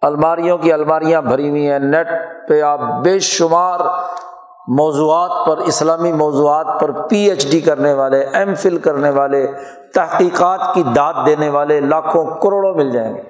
[0.00, 2.06] الماریوں کی الماریاں بھری ہوئی ہیں۔ نیٹ
[2.48, 3.80] پہ آپ بے شمار
[4.68, 9.46] موضوعات پر، اسلامی موضوعات پر پی ایچ ڈی کرنے والے ایم فل کرنے والے،
[9.94, 13.22] تحقیقات کی داد دینے والے لاکھوں کروڑوں مل جائیں گے۔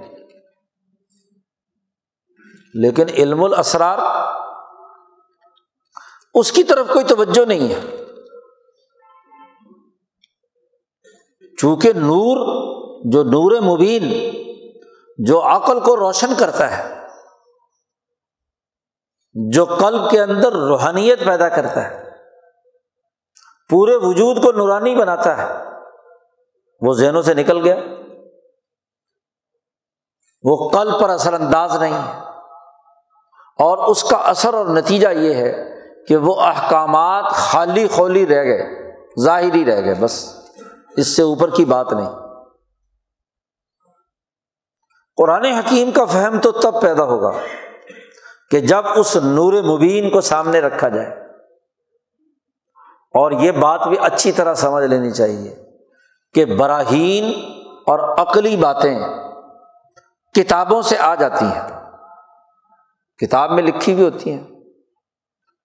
[2.75, 3.99] لیکن علم الاسرار
[6.35, 7.97] اس کی طرف کوئی توجہ نہیں ہے۔
[11.59, 12.37] چونکہ نور،
[13.13, 14.05] جو نور مبین
[15.19, 17.07] جو عقل کو روشن کرتا ہے،
[19.51, 22.11] جو قلب کے اندر روحانیت پیدا کرتا ہے،
[23.71, 25.65] پورے وجود کو نورانی بناتا ہے،
[26.81, 27.77] وہ ذہنوں سے نکل گیا۔
[30.43, 32.31] وہ قلب پر اثر انداز نہیں ہے۔
[33.59, 38.93] اور اس کا اثر اور نتیجہ یہ ہے کہ وہ احکامات خالی خولی رہ گئے،
[39.25, 40.35] ظاہری رہ گئے، بس
[40.97, 42.20] اس سے اوپر کی بات نہیں۔
[45.21, 47.31] قرآن حکیم کا فہم تو تب پیدا ہوگا
[48.51, 51.09] کہ جب اس نور مبین کو سامنے رکھا جائے۔
[53.15, 55.57] اور یہ بات بھی اچھی طرح سمجھ لینی چاہیے
[56.35, 57.53] کہ براہین
[57.87, 58.99] اور عقلی باتیں
[60.35, 61.91] کتابوں سے آ جاتی ہیں۔
[63.19, 64.45] کتاب میں لکھی بھی ہوتی ہیں۔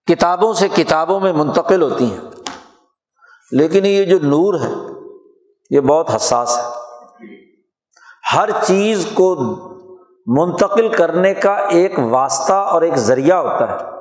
[0.08, 2.22] کتابوں سے کتابوں میں منتقل ہوتی ہیں۔
[3.52, 4.74] لیکن یہ جو نور ہے،
[5.70, 6.75] یہ بہت حساس ہے۔
[8.34, 9.36] ہر چیز کو
[10.28, 13.96] منتقل کرنے کا ایک واسطہ اور ایک ذریعہ ہوتا ہے۔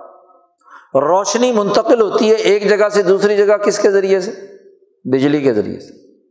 [1.01, 4.31] روشنی منتقل ہوتی ہے ایک جگہ سے دوسری جگہ کس کے ذریعے سے؟
[5.13, 6.23] بجلی کے ذریعے سے۔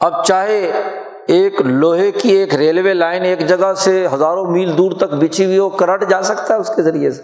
[0.00, 0.72] اب چاہے
[1.28, 5.58] ایک لوہے کی ایک ریلوے لائن ایک جگہ سے ہزاروں میل دور تک بچھی ہوئی
[5.58, 7.22] ہو، کرنٹ جا سکتا ہے اس کے ذریعے سے۔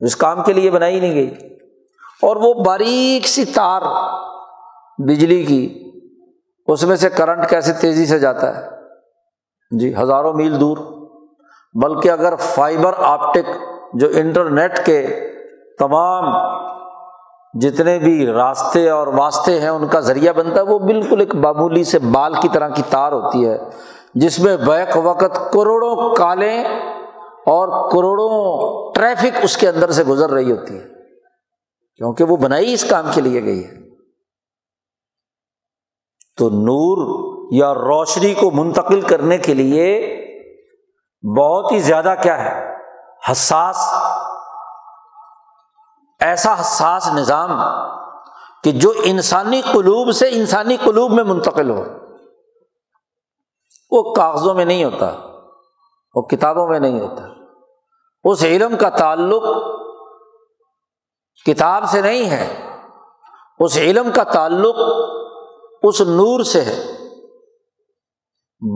[0.00, 1.34] اس کام کے لیے بنائی نہیں گئی۔
[2.22, 3.82] اور وہ باریک سی تار
[4.98, 5.89] بجلی کی
[6.66, 8.68] اس میں سے کرنٹ کیسے تیزی سے جاتا ہے؟
[9.78, 10.78] جی ہزاروں میل دور۔
[11.82, 13.50] بلکہ اگر فائبر آپٹک
[13.94, 15.06] جو انٹرنیٹ کے
[15.78, 16.24] تمام
[17.60, 21.84] جتنے بھی راستے اور واسطے ہیں، ان کا ذریعہ بنتا ہے، وہ بالکل ایک معمولی
[21.84, 23.58] سے بال کی طرح کی تار ہوتی ہے،
[24.14, 26.64] جس میں بیک وقت کروڑوں کالیں
[27.46, 30.84] اور کروڑوں ٹریفک اس کے اندر سے گزر رہی ہوتی ہے۔
[31.96, 33.79] کیونکہ وہ بنائی اس کام کے لیے گئی ہے۔
[36.40, 40.16] تو نور یا روشنی کو منتقل کرنے کے لیے
[41.38, 42.76] بہت ہی زیادہ کیا ہے؟
[43.30, 43.76] حساس۔
[46.20, 47.50] ایسا حساس نظام
[48.64, 51.84] کہ جو انسانی قلوب سے انسانی قلوب میں منتقل ہو۔
[53.90, 55.10] وہ کاغذوں میں نہیں ہوتا،
[56.14, 57.22] وہ کتابوں میں نہیں ہوتا۔
[58.24, 59.42] اس علم کا تعلق
[61.46, 62.70] کتاب سے نہیں ہے۔
[63.58, 64.76] اس علم کا تعلق
[65.82, 66.92] اس نور سے ہے۔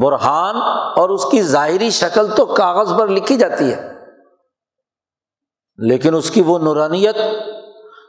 [0.02, 0.56] برہان
[0.96, 3.94] اور اس کی ظاہری شکل تو کاغذ پر لکھی جاتی ہے۔
[5.76, 7.16] لیکن اس کی وہ نورانیت،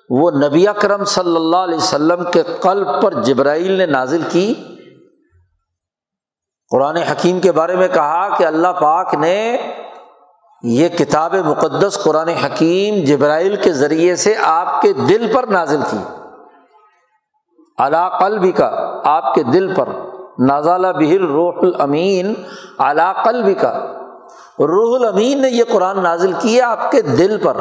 [0.10, 4.54] وہ نبی اکرم صلی اللہ علیہ وسلم کے قلب پر جبرائیل نے نازل کی۔
[6.72, 9.58] قرآن حکیم کے بارے میں کہا کہ اللہ پاک نے
[10.64, 16.25] یہ کتاب مقدس قرآن حکیم جبرائیل کے ذریعے سے آپ کے دل پر نازل کی۔
[17.78, 19.90] علا قلبی کا آپ کے دل پر۔
[20.40, 22.34] نازالہ بہر روح الامین
[22.78, 23.80] علا قلبی کا
[24.60, 27.58] روح الامین نے یہ قرآن نازل کیا آپ کے دل پر۔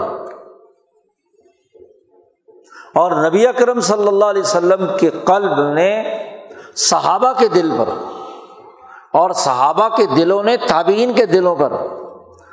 [2.94, 6.04] اور نبی اکرم صلی اللہ علیہ وسلم کے قلب نے
[6.76, 7.88] صحابہ کے دل پر۔
[9.12, 11.72] اور صحابہ کے دلوں نے تابعین کے دلوں پر۔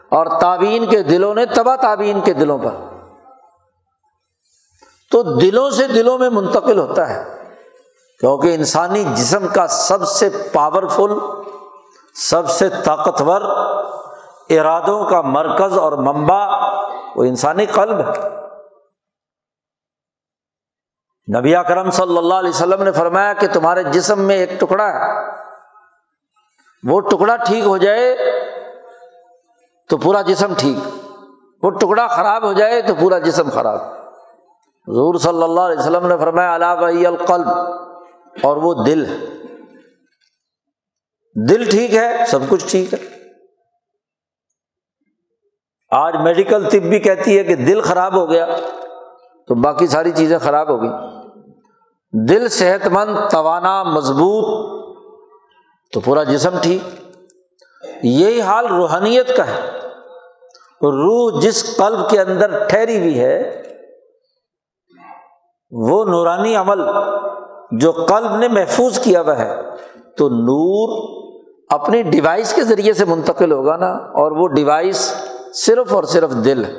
[0.09, 2.71] اور تابعین کے دلوں نے تبا تابعین کے دلوں پر۔
[5.11, 7.40] تو دلوں سے دلوں میں منتقل ہوتا ہے۔
[8.21, 11.19] کیونکہ انسانی جسم کا سب سے پاورفل
[12.15, 13.41] سب سے طاقتور
[14.49, 16.45] ارادوں کا مرکز اور ممبا
[17.15, 18.29] وہ انسانی قلب ہے۔
[21.39, 25.31] نبی کرم صلی اللہ علیہ وسلم نے فرمایا کہ تمہارے جسم میں ایک ٹکڑا ہے۔
[26.83, 28.17] وہ ٹکڑا ٹھیک ہو جائے
[29.89, 30.87] تو پورا جسم ٹھیک۔
[31.63, 33.81] وہ ٹکڑا خراب ہو جائے تو پورا جسم خراب۔
[34.87, 37.47] حضور صلی اللہ علیہ وسلم نے فرمایا اللہ القلب
[38.43, 39.05] اور وہ دل
[41.49, 42.99] دل ٹھیک ہے، سب کچھ ٹھیک ہے۔
[45.91, 48.47] آج میڈیکل طب بھی کہتی ہے کہ دل خراب ہو گیا،
[49.47, 50.89] تو باقی ساری چیزیں خراب ہو گئی
[52.27, 54.71] دل صحت مند توانا، مضبوط،
[55.93, 56.81] تو پورا جسم ٹھیک۔
[58.03, 59.77] یہی حال روحانیت کا ہے۔
[60.83, 63.61] روح جس قلب کے اندر ٹھہری ہوئی ہے،
[65.71, 66.81] وہ نورانی عمل
[67.71, 69.61] جو قلب نے محفوظ کیا ہوا ہے،
[70.17, 71.21] تو نور
[71.69, 75.13] اپنی ڈیوائس کے ذریعے سے منتقل ہوگا نا، اور وہ ڈیوائس
[75.53, 76.71] صرف اور صرف دل ہے۔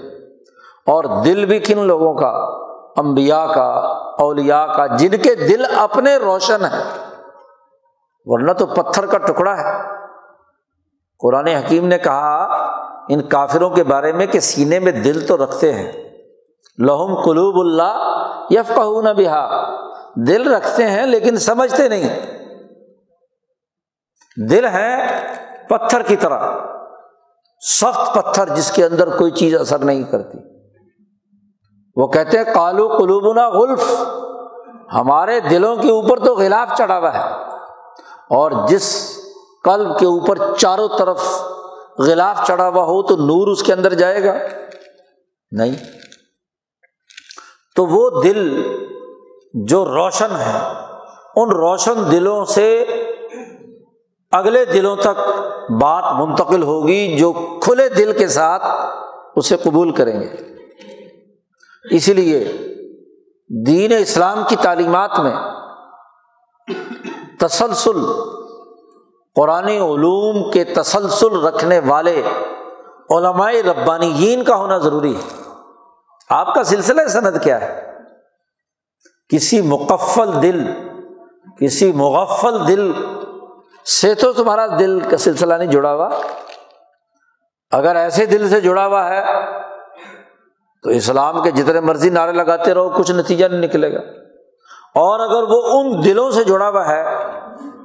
[0.87, 2.29] اور دل بھی کن لوگوں کا؟
[2.97, 3.69] امبیا کا
[4.19, 6.83] اولیا کا، جن کے دل اپنے روشن ہیں۔
[8.25, 9.83] ورنہ تو پتھر کا ٹکڑا ہے۔
[11.21, 12.45] قرآن حکیم نے کہا،
[13.09, 15.93] ان کافروں کے بارے میں کہ سینے میں دل تو رکھتے ہیں۔
[16.79, 19.73] لہم قلوب اللہ یف کہ بہا۔
[20.17, 22.33] دل رکھتے ہیں لیکن سمجھتے نہیں
[24.51, 24.97] دل ہے
[25.69, 26.53] پتھر کی طرح،
[27.61, 30.39] سخت پتھر جس کے اندر کوئی چیز اثر نہیں کرتی۔
[31.97, 34.03] وہ کہتے ہیں کالو قلوبنا غلف،
[34.95, 37.35] ہمارے دلوں کے اوپر تو غلاف چڑھا ہوا ہے۔
[38.31, 39.17] اور جس
[39.65, 41.23] قلب کے اوپر چاروں طرف
[41.99, 44.35] غلاف چڑھا ہوا ہو تو نور اس کے اندر جائے گا۔
[45.53, 45.75] نہیں۔
[47.77, 48.63] تو وہ دل
[49.55, 50.73] جو روشن ہے،
[51.37, 52.85] ان روشن دلوں سے
[54.33, 55.31] اگلے دلوں تک
[55.73, 58.63] بات منتقل ہوگی، جو کھلے دل کے ساتھ
[59.37, 60.29] اسے قبول کریں گے۔
[61.91, 62.53] اسی لیے
[63.67, 65.35] دین اسلام کی تعلیمات میں
[67.41, 68.05] تسلسل،
[69.35, 72.23] قرآن علوم کے تسلسل رکھنے والے
[73.11, 75.51] علماء ربانیین کا ہونا ضروری ہے۔
[76.29, 77.92] آپ کا سلسلہ صنعت کیا ہے؟
[79.33, 80.65] کسی مقفل دل،
[81.61, 82.93] کسی مغفل دل
[84.01, 86.09] سے تو تمہارا دل کا سلسلہ نہیں جڑا ہوا۔
[87.71, 89.25] اگر ایسے دل سے جڑا ہوا ہے،
[90.83, 94.01] تو اسلام کے جتنے مرضی نعرے لگاتے رہو، کچھ نتیجہ نہیں نکلے گا۔
[94.95, 97.05] اور اگر وہ ان دلوں سے جڑا ہوا ہے،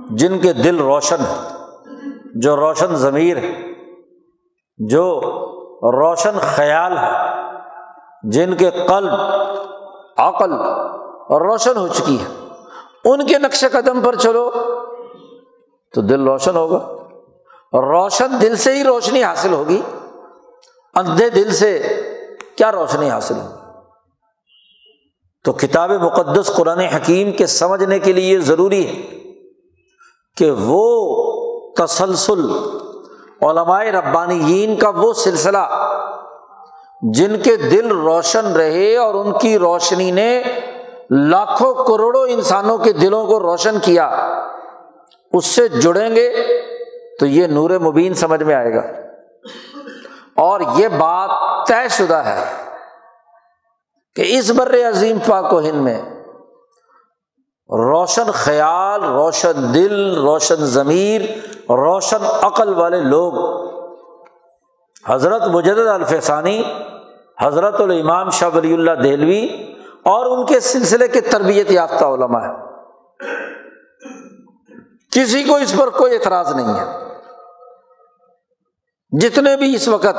[0.10, 1.48] جن کے دل روشن ہے
[2.36, 3.50] جو روشن ضمیر ہے
[4.78, 5.20] جو
[5.84, 7.12] روشن خیال ہے
[8.24, 9.14] جن کے قلب
[10.18, 10.52] عقل
[11.30, 12.26] روشن ہو چکی ہے۔
[13.06, 14.52] ان کے نقش قدم پر چلو
[15.94, 16.78] تو دل روشن ہوگا۔
[17.74, 19.82] روشن دل سے ہی روشنی حاصل ہوگی۔
[20.96, 21.84] اندھے دل سے
[22.56, 23.54] کیا روشنی حاصل ہوگی؟
[25.44, 29.18] تو کتاب مقدس قرآن حکیم کے سمجھنے کے لیے ضروری ہے
[30.38, 31.18] کہ وہ
[31.72, 32.52] تسلسل
[33.42, 35.94] علمائے ربانیین کا وہ سلسلہ
[37.14, 40.44] جن کے دل روشن رہے اور ان کی روشنی نے
[41.10, 44.08] لاکھوں کروڑوں انسانوں کے دلوں کو روشن کیا،
[45.34, 46.34] اس سے جڑیں گے
[47.20, 48.82] تو یہ نور مبین سمجھ میں آئے گا۔
[50.36, 51.30] اور یہ بات
[51.68, 52.44] طے شدہ ہے
[54.16, 56.02] کہ اس بر عظیم پاک و ہند میں
[57.70, 61.22] روشن خیال، روشن دل، روشن ضمیر،
[61.70, 63.34] روشن عقل والے لوگ،
[65.08, 66.64] حضرت مجد الفسانی
[67.42, 69.48] حضرت الامام شاہ ولی اللہ دہلوی
[70.08, 72.68] اور ان کے سلسلے کے تربیت یافتہ علماء ہے
[75.12, 76.86] کسی کو اس پر کوئی اعتراض نہیں ہے۔
[79.20, 80.18] جتنے بھی اس وقت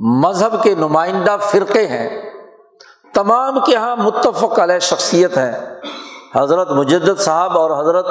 [0.00, 2.30] مذہب کے نمائندہ فرقے ہیں،
[3.14, 5.52] تمام کے یہاں متفق علیہ شخصیت ہیں۔
[6.34, 8.06] حضرت مجد صاحب اور حضرت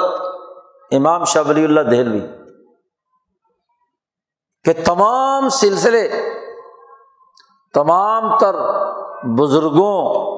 [0.92, 2.20] امام شاہ ولی اللہ دہلوی۔
[4.64, 6.10] کہ تمام سلسلے،
[7.74, 8.54] تمام تر
[9.22, 10.29] بزرگوں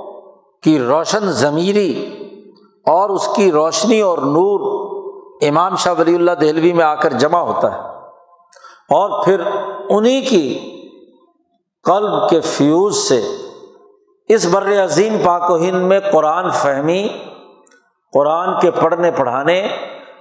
[0.63, 2.19] کی روشن ضمیری
[2.87, 4.83] اور اس کی روشنی اور نور
[5.49, 7.79] امام شاہ ولی اللہ دہلوی میں آ کر جمع ہوتا ہے۔
[8.95, 9.41] اور پھر
[9.89, 10.59] انہیں کی
[11.85, 13.23] قلب کے فیوز سے
[14.29, 17.09] اس بر عظیم پاک و ہند میں قرآن فہمی،
[18.13, 19.61] قرآن کے پڑھنے پڑھانے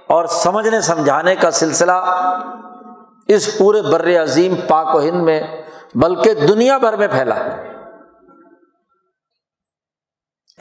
[0.08, 1.92] اور سمجھنے سمجھانے کا سلسلہ
[3.28, 5.42] اس پورے بر عظیم پاک و ہند میں
[5.94, 7.71] بلکہ دنیا بھر میں پھیلا ہے۔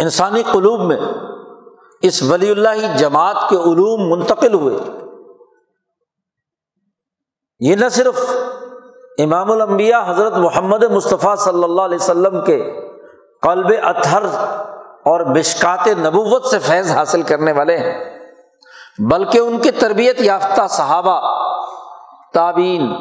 [0.01, 0.97] انسانی قلوب میں
[2.01, 4.77] اس ولی اللہ جماعت کے علوم منتقل ہوئے۔
[7.59, 8.19] یہ نہ صرف
[9.17, 12.57] امام الانبیاء حضرت محمد مصطفیٰ صلی اللہ علیہ وسلم کے
[13.43, 14.25] قلب اطہر
[15.11, 17.93] اور بشکات نبوت سے فیض حاصل کرنے والے ہیں،
[19.11, 21.19] بلکہ ان کے تربیت یافتہ صحابہ
[22.33, 22.91] تعبین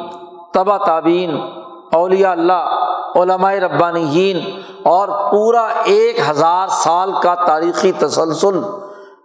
[0.53, 1.35] تبا تعبین
[1.93, 4.33] اولیاء اللہ علماء ربانی
[4.83, 8.59] اور پورا ایک ہزار سال کا تاریخی تسلسل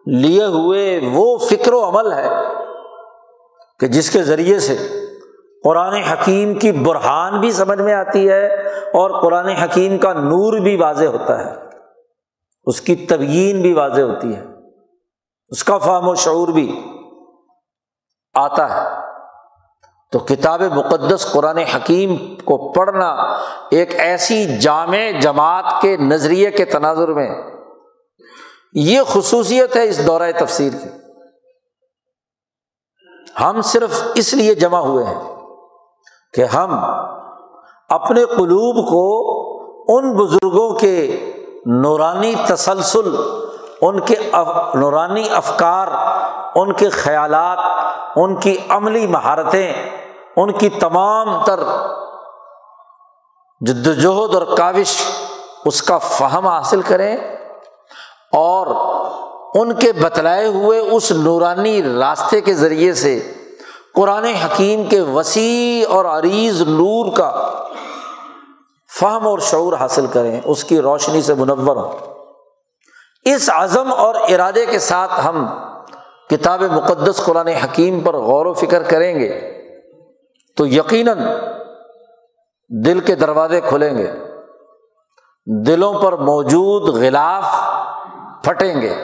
[0.07, 2.28] لیے ہوئے وہ فکر و عمل ہے
[3.80, 4.76] کہ جس کے ذریعے سے
[5.64, 8.47] قرآن حکیم کی برہان بھی سمجھ میں آتی ہے
[8.93, 11.53] اور قرآن حکیم کا نور بھی واضح ہوتا ہے،
[12.66, 14.45] اس کی تبیین بھی واضح ہوتی ہے،
[15.51, 16.68] اس کا فہم و شعور بھی
[18.34, 19.05] آتا ہے۔
[20.16, 23.06] تو کتاب مقدس قرآن حکیم کو پڑھنا
[23.70, 27.42] ایک ایسی جامع جماعت کے نظریے کے تناظر میں
[28.72, 30.88] یہ خصوصیت ہے اس دورۂ تفسیر کی۔
[33.40, 35.36] ہم صرف اس لیے جمع ہوئے ہیں
[36.34, 36.84] کہ ہم
[37.88, 39.22] اپنے قلوب کو
[39.98, 41.26] ان بزرگوں کے
[41.66, 43.16] نورانی تسلسل،
[43.80, 44.14] ان کے
[44.74, 45.88] نورانی افکار،
[46.54, 47.58] ان کے خیالات،
[48.16, 49.72] ان کی عملی مہارتیں
[50.37, 51.61] ان کی تمام تر
[53.61, 55.03] جد وجہد اور کاوش
[55.64, 57.16] اس کا فہم حاصل کریں
[58.32, 58.66] اور
[59.55, 63.32] ان کے بتلائے ہوئے اس نورانی راستے کے ذریعے سے
[63.95, 67.53] قرآن حکیم کے وسیع اور عریض نور کا
[69.01, 71.93] فہم اور شعور حاصل کریں، اس کی روشنی سے منور ہوں۔
[73.24, 75.47] اس عزم اور ارادے کے ساتھ ہم
[76.30, 79.55] کتاب مقدس قرآن حکیم پر غور و فکر کریں گے۔
[80.57, 81.18] تو یقیناً
[82.84, 84.12] دل کے دروازے کھلیں گے،
[85.66, 87.44] دلوں پر موجود غلاف
[88.44, 88.94] پھٹیں گے،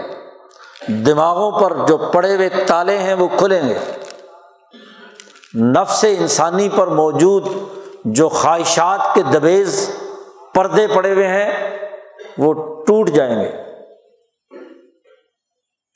[0.88, 3.78] دماغوں پر جو پڑے ہوئے تالے ہیں وہ کھلیں گے۔
[5.55, 7.48] نفس انسانی پر موجود
[8.05, 9.96] جو خواہشات کے دبیز
[10.55, 11.78] پردے پڑے ہوئے ہیں
[12.38, 12.53] وہ
[12.86, 13.53] ٹوٹ جائیں گے۔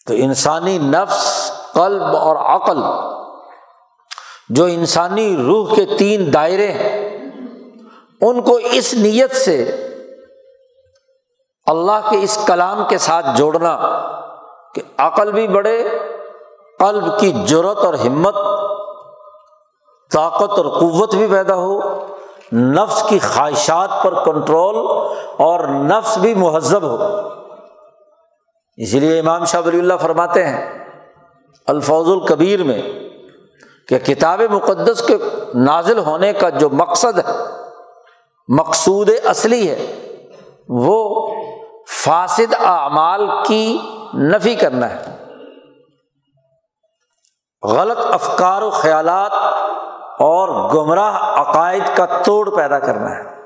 [0.07, 2.79] تو انسانی نفس، قلب اور عقل
[4.49, 7.19] جو انسانی روح کے تین دائرے ہیں،
[8.21, 9.65] ان کو اس نیت سے
[11.67, 13.79] اللہ کے اس کلام کے ساتھ جوڑنا
[14.75, 15.89] کہ عقل بھی بڑھے،
[16.79, 18.35] قلب کی جرت اور ہمت،
[20.13, 21.81] طاقت اور قوت بھی پیدا ہو،
[22.53, 24.77] نفس کی خواہشات پر کنٹرول
[25.39, 26.97] اور نفس بھی مہذب ہو۔
[28.77, 30.85] اسی لیے امام شاہ ولی اللہ فرماتے ہیں
[31.67, 32.83] الفوظ القبیر میں
[33.89, 35.17] کہ کتاب مقدس کے
[35.55, 37.33] نازل ہونے کا جو مقصد ہے،
[38.49, 40.09] مقصود اصلی ہے،
[40.69, 41.29] وہ
[42.05, 43.79] فاسد اعمال کی
[44.15, 45.03] نفی کرنا ہے۔
[47.63, 49.33] غلط افکار و خیالات
[50.19, 53.37] اور گمراہ عقائد کا توڑ پیدا کرنا ہے۔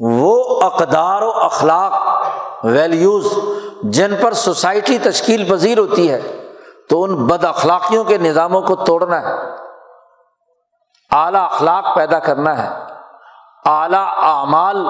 [0.00, 1.92] وہ اقدار و اخلاق
[2.64, 3.32] ویلیوز
[3.82, 6.47] جن پر سوسائٹی تشکیل پذیر ہوتی ہے
[6.88, 9.34] تو ان بد اخلاقیوں کے نظاموں کو توڑنا ہے۔
[11.12, 12.84] اعلیٰ اخلاق پیدا کرنا ہے۔
[13.64, 14.88] اعلیٰ اعمال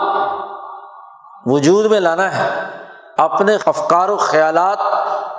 [1.46, 2.70] وجود میں لانا ہے۔
[3.16, 4.78] اپنے افکار و خیالات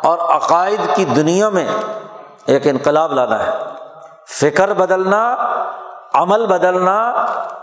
[0.06, 1.68] اور عقائد کی دنیا میں
[2.46, 3.58] ایک انقلاب لانا ہے۔
[4.28, 5.36] فکر بدلنا
[6.14, 7.10] عمل بدلنا،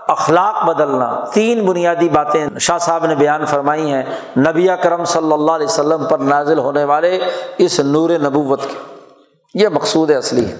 [0.09, 4.03] اخلاق بدلنا، تین بنیادی باتیں شاہ صاحب نے بیان فرمائی ہیں۔
[4.37, 7.21] نبی کرم صلی اللہ علیہ وسلم پر نازل ہونے والے
[7.59, 8.95] اس نور نبوت کے۔
[9.55, 10.57] یہ مقصود اصلی ہے۔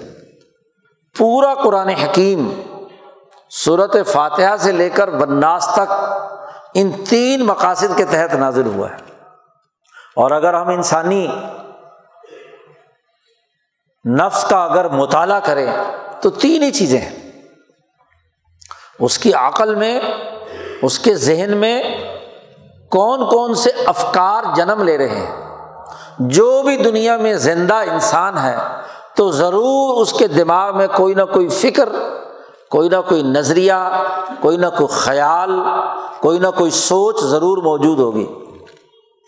[1.17, 2.61] پورا قرآن حکیم
[3.51, 5.93] صورت فاتحہ سے لے کر بناس تک
[6.73, 8.95] ان تین مقاصد کے تحت نازل ہوا ہے۔
[10.15, 11.27] اور اگر ہم انسانی
[14.05, 15.67] نفس کا اگر مطالعہ کریں
[16.21, 17.26] تو تین ہی چیزیں ہیں۔
[18.99, 19.99] اس کی عقل میں،
[20.81, 21.83] اس کے ذہن میں
[22.89, 25.47] کون کون سے افکار جنم لے رہے ہیں۔
[26.19, 28.55] جو بھی دنیا میں زندہ انسان ہے،
[29.15, 31.89] تو ضرور اس کے دماغ میں کوئی نہ کوئی فکر،
[32.71, 34.03] کوئی نہ کوئی نظریہ،
[34.41, 35.51] کوئی نہ کوئی خیال،
[36.19, 38.27] کوئی نہ کوئی سوچ ضرور موجود ہوگی۔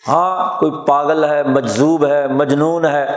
[0.08, 3.08] ہاں کوئی پاگل ہے مجزوب ہے، مجنون ہے،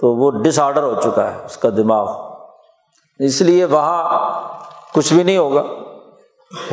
[0.00, 2.27] تو وہ ڈس آڈر ہو چکا ہے اس کا دماغ۔
[3.18, 4.30] اس لیے وہاں
[4.94, 5.62] کچھ بھی نہیں ہوگا۔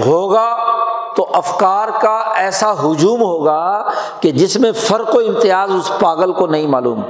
[0.05, 0.57] ہوگا
[1.15, 3.89] تو افکار کا ایسا ہجوم ہوگا
[4.19, 7.01] کہ جس میں فرق و امتیاز اس پاگل کو نہیں معلوم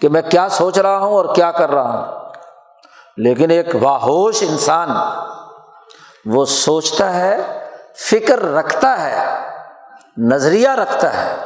[0.00, 2.32] کہ میں کیا سوچ رہا ہوں اور کیا کر رہا ہوں۔
[3.16, 4.88] لیکن ایک واہوش انسان
[6.26, 7.66] وہ سوچتا ہے،
[8.10, 9.48] فکر رکھتا ہے،
[10.18, 11.36] نظریہ رکھتا ہے،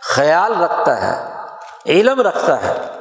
[0.00, 1.32] خیال رکھتا ہے،
[1.86, 2.97] علم رکھتا ہے۔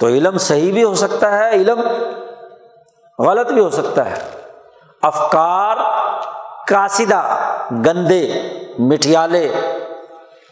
[0.00, 1.80] تو علم صحیح بھی ہو سکتا ہے، علم
[3.18, 4.16] غلط بھی ہو سکتا ہے۔
[5.02, 5.76] افکار
[6.66, 7.36] کاسدہ
[7.70, 8.32] گندے،
[8.78, 9.52] مٹھیالے،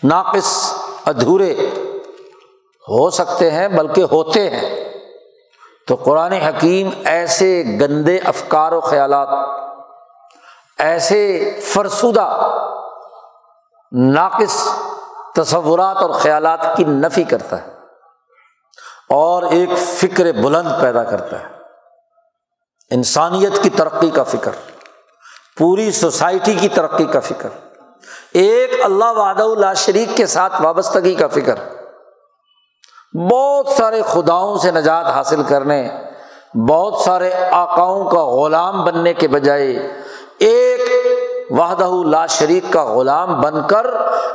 [0.04, 0.74] ناقص،
[1.06, 1.54] ادھورے
[2.88, 4.84] ہو سکتے ہیں بلکہ ہوتے ہیں۔
[5.86, 9.28] تو قرآن حکیم ایسے گندے افکار و خیالات،
[10.78, 12.58] ایسے فرسودہ،
[13.92, 14.68] ناقص
[15.34, 17.77] تصورات اور خیالات کی نفی کرتا ہے۔
[19.10, 21.46] اور ایک فکر بلند پیدا کرتا ہے۔
[22.90, 24.50] انسانیت کی ترقی کا فکر،
[25.58, 27.48] پوری سوسائٹی کی ترقی کا فکر،
[28.32, 31.54] ایک اللہ وعدہ اللہ شریک کے ساتھ وابستگی کا فکر۔
[33.30, 35.88] بہت سارے خداؤں سے نجات حاصل کرنے،
[36.68, 39.76] بہت سارے آکاؤں کا غلام بننے کے بجائے
[40.38, 40.80] ایک
[41.50, 43.86] وحدہ لا شریک کا غلام بن کر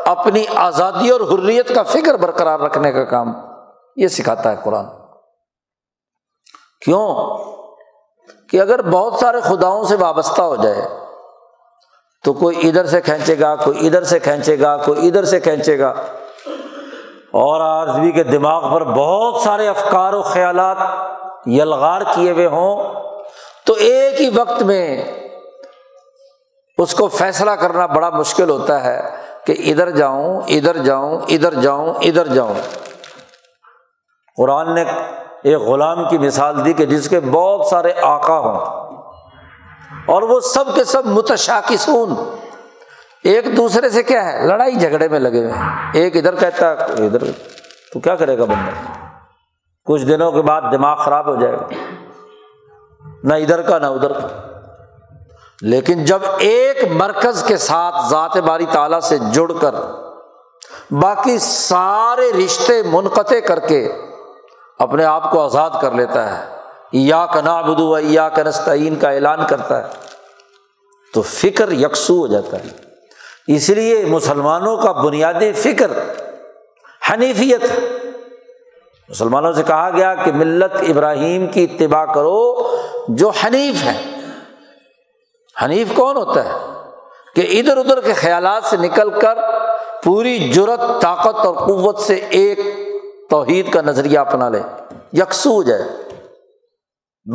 [0.06, 3.34] اپنی آزادی اور حریت کا فکر برقرار رکھنے کا کام۔
[3.96, 4.86] یہ سکھاتا ہے قرآن۔
[6.86, 7.38] کیوں؟
[8.50, 10.82] کہ اگر بہت سارے خداؤں سے وابستہ ہو جائے،
[12.24, 15.80] تو کوئی ادھر سے کھینچے گا، کوئی ادھر سے کھینچے گا، کوئی ادھر سے کھینچے
[15.80, 15.94] گا۔
[17.32, 20.78] اور آدمی کے دماغ پر بہت سارے افکار و خیالات
[21.46, 22.94] یلغار کیے ہوئے ہوں،
[23.66, 25.04] تو ایک ہی وقت میں
[26.78, 29.02] اس کو فیصلہ کرنا بڑا مشکل ہوتا ہے
[29.46, 32.54] کہ ادھر جاؤں ادھر جاؤں ادھر جاؤں ادھر جاؤں۔
[34.38, 34.84] قرآن نے
[35.44, 38.60] ایک غلام کی مثال دی کہ جس کے بہت سارے آقا ہوں
[40.08, 42.16] اور وہ سب کے سب متشاکسون۔
[43.24, 45.54] ایک دوسرے سے کیا ہے؟ لڑائی جھگڑے میں لگے ہوئے
[45.94, 47.32] ایک ادھر کہتا ہے ادھر،
[47.94, 48.72] تو کیا کرے گا بندہ؟
[49.86, 51.68] کچھ دنوں کے بعد دماغ خراب ہو جائے گا۔
[53.24, 54.28] نہ ادھر کا، نہ ادھر کا۔
[55.62, 59.76] لیکن جب ایک مرکز کے ساتھ ذات باری تعالیٰ سے جڑ کر
[60.92, 63.92] باقی سارے رشتے منقطع کر کے
[64.80, 66.56] اپنے آپ کو آزاد کر لیتا ہے۔
[66.92, 69.90] یا کنا بدو یا کنستعین کا اعلان کرتا ہے۔
[71.14, 72.70] تو فکر یکسو ہو جاتا ہے۔
[73.48, 75.92] اس لیے مسلمانوں کا بنیادی فکر
[77.12, 77.72] حنیفیت
[79.10, 82.76] مسلمانوں سے کہا گیا کہ ملت ابراہیم کی اتباع کرو
[83.08, 84.04] جو حنیف ہے
[85.66, 86.74] حنیف کون ہوتا ہے؟
[87.36, 89.38] کہ ادھر ادھر کے خیالات سے نکل کر
[90.04, 92.60] پوری جرت طاقت اور قوت سے ایک
[93.34, 94.62] توحید کا نظریہ اپنا لے۔
[95.14, 95.82] یکسو ہو جائے۔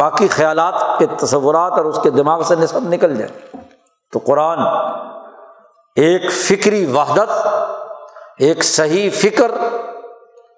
[0.00, 3.56] باقی خیالات کے تصورات اور اس کے دماغ سے نسب نکل جائے۔
[4.12, 4.58] تو قرآن
[5.96, 7.46] ایک فکری وحدت،
[8.38, 9.50] ایک صحیح فکر،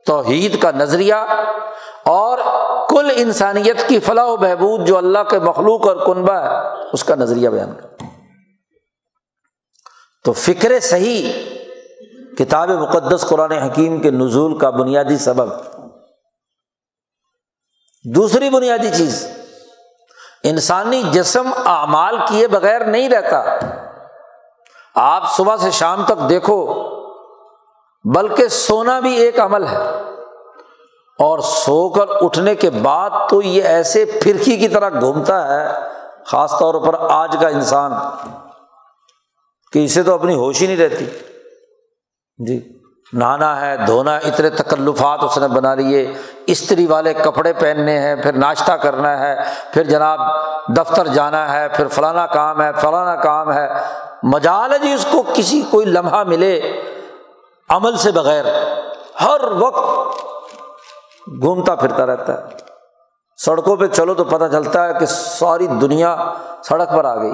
[0.06, 1.14] توحید کا نظریہ
[2.04, 2.38] اور
[2.88, 6.48] کل انسانیت کی فلاح و بہبود جو اللہ کے مخلوق اور کنبہ ہے،
[6.92, 8.04] اس کا نظریہ بیان کر۔
[10.24, 11.32] تو فکر صحیح
[12.40, 15.48] کتاب مقدس قرآن حکیم کے نزول کا بنیادی سبب۔
[18.14, 19.28] دوسری بنیادی چیز،
[20.44, 23.58] انسانی جسم اعمال کیے بغیر نہیں رہتا۔
[24.94, 26.88] آپ صبح سے شام تک دیکھو،
[28.14, 29.76] بلکہ سونا بھی ایک عمل ہے۔
[31.18, 35.68] اور سو کر اٹھنے کے بعد تو یہ ایسے پھرکی کی طرح گھومتا ہے،
[36.26, 37.92] خاص طور پر آج کا انسان،
[39.72, 41.06] کہ اسے تو اپنی ہوش ہی نہیں رہتی۔
[42.46, 42.80] جی۔
[43.12, 46.12] نہانا ہے، دھونا، اتنے تکلفات اس نے بنا لیے۔
[46.46, 49.36] استری والے کپڑے پہننے ہیں، پھر ناشتہ کرنا ہے،
[49.72, 50.20] پھر جناب
[50.76, 53.68] دفتر جانا ہے، پھر فلانا کام ہے، فلانا کام ہے۔
[54.22, 56.60] مجال ہے جی اس کو کسی کوئی لمحہ ملے
[57.68, 58.44] عمل سے بغیر۔
[59.20, 60.16] ہر وقت
[61.42, 62.42] گھومتا پھرتا رہتا ہے۔
[63.36, 66.16] سڑکوں پہ چلو تو پتہ چلتا ہے کہ ساری دنیا
[66.64, 67.32] سڑک پر آ گئی۔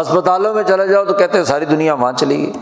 [0.00, 2.52] ہسپتالوں میں چلے جاؤ تو کہتے ہیں ساری دنیا وہاں چلی گئی۔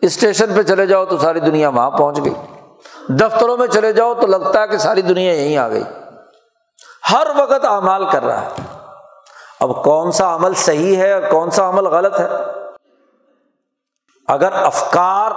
[0.00, 2.34] اسٹیشن پہ چلے جاؤ تو ساری دنیا وہاں پہنچ گئی۔
[3.08, 5.82] دفتروں میں چلے جاؤ تو لگتا ہے کہ ساری دنیا یہیں آ گئی۔
[7.12, 8.48] ہر وقت اعمال کر رہا ہے۔
[9.60, 12.28] اب کون سا عمل صحیح ہے اور کون سا عمل غلط ہے؟
[14.28, 15.30] اگر افکار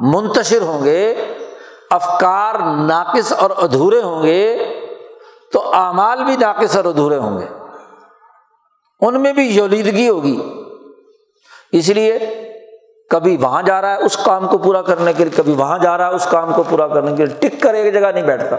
[0.00, 1.34] منتشر ہوں گے،
[1.90, 2.54] افکار
[2.88, 4.58] ناقص اور ادھورے ہوں گے،
[5.52, 7.46] تو اعمال بھی ناقص اور ادھورے ہوں گے۔
[9.00, 10.62] ان میں بھی یولیدگی ہوگی۔
[11.72, 12.42] اس لیے
[13.10, 15.98] کبھی وہاں جا رہا ہے، اس کام کو پورا کرنے کے لیے، کبھی وہاں جا
[15.98, 18.56] رہا ہے، اس کام کو پورا کرنے کے لیے، ٹک کر ایک جگہ نہیں بیٹھتا۔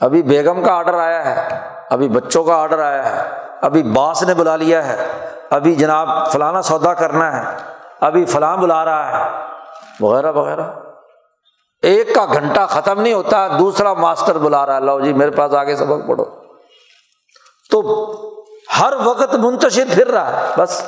[0.00, 1.58] ابھی بیگم کا آڈر آیا ہے،
[1.90, 3.28] ابھی بچوں کا آڈر آیا ہے،
[3.62, 5.06] ابھی باس نے بلا لیا ہے،
[5.50, 7.56] ابھی جناب فلانا سودا کرنا ہے،
[8.00, 9.46] ابھی فلاں بلا رہا ہے،
[10.00, 10.62] وغیرہ وغیرہ۔
[11.82, 15.54] ایک کا گھنٹہ ختم نہیں ہوتا، دوسرا ماسٹر بلا رہا ہے، لو جی میرے پاس
[15.54, 16.24] آگے سبق پڑھو۔
[17.70, 17.80] تو
[18.80, 20.82] ہر وقت منتشر پھر رہا ہے، بس۔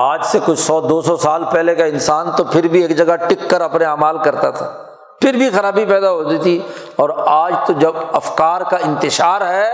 [0.00, 3.16] آج سے کچھ سو، دو سو سال پہلے کا انسان تو پھر بھی ایک جگہ
[3.16, 4.84] ٹک کر اپنے امال کرتا تھا۔
[5.20, 6.62] پھر بھی خرابی پیدا ہوتی تھی۔
[6.96, 9.72] اور آج تو جب افکار کا انتشار ہے،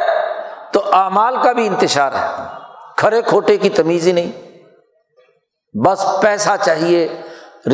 [0.72, 2.27] تو اعمال کا بھی انتشار ہے۔
[2.97, 4.33] کھڑے کھوٹے کی تمیز ہی نہیں۔
[5.79, 7.09] بس پیسہ چاہیے۔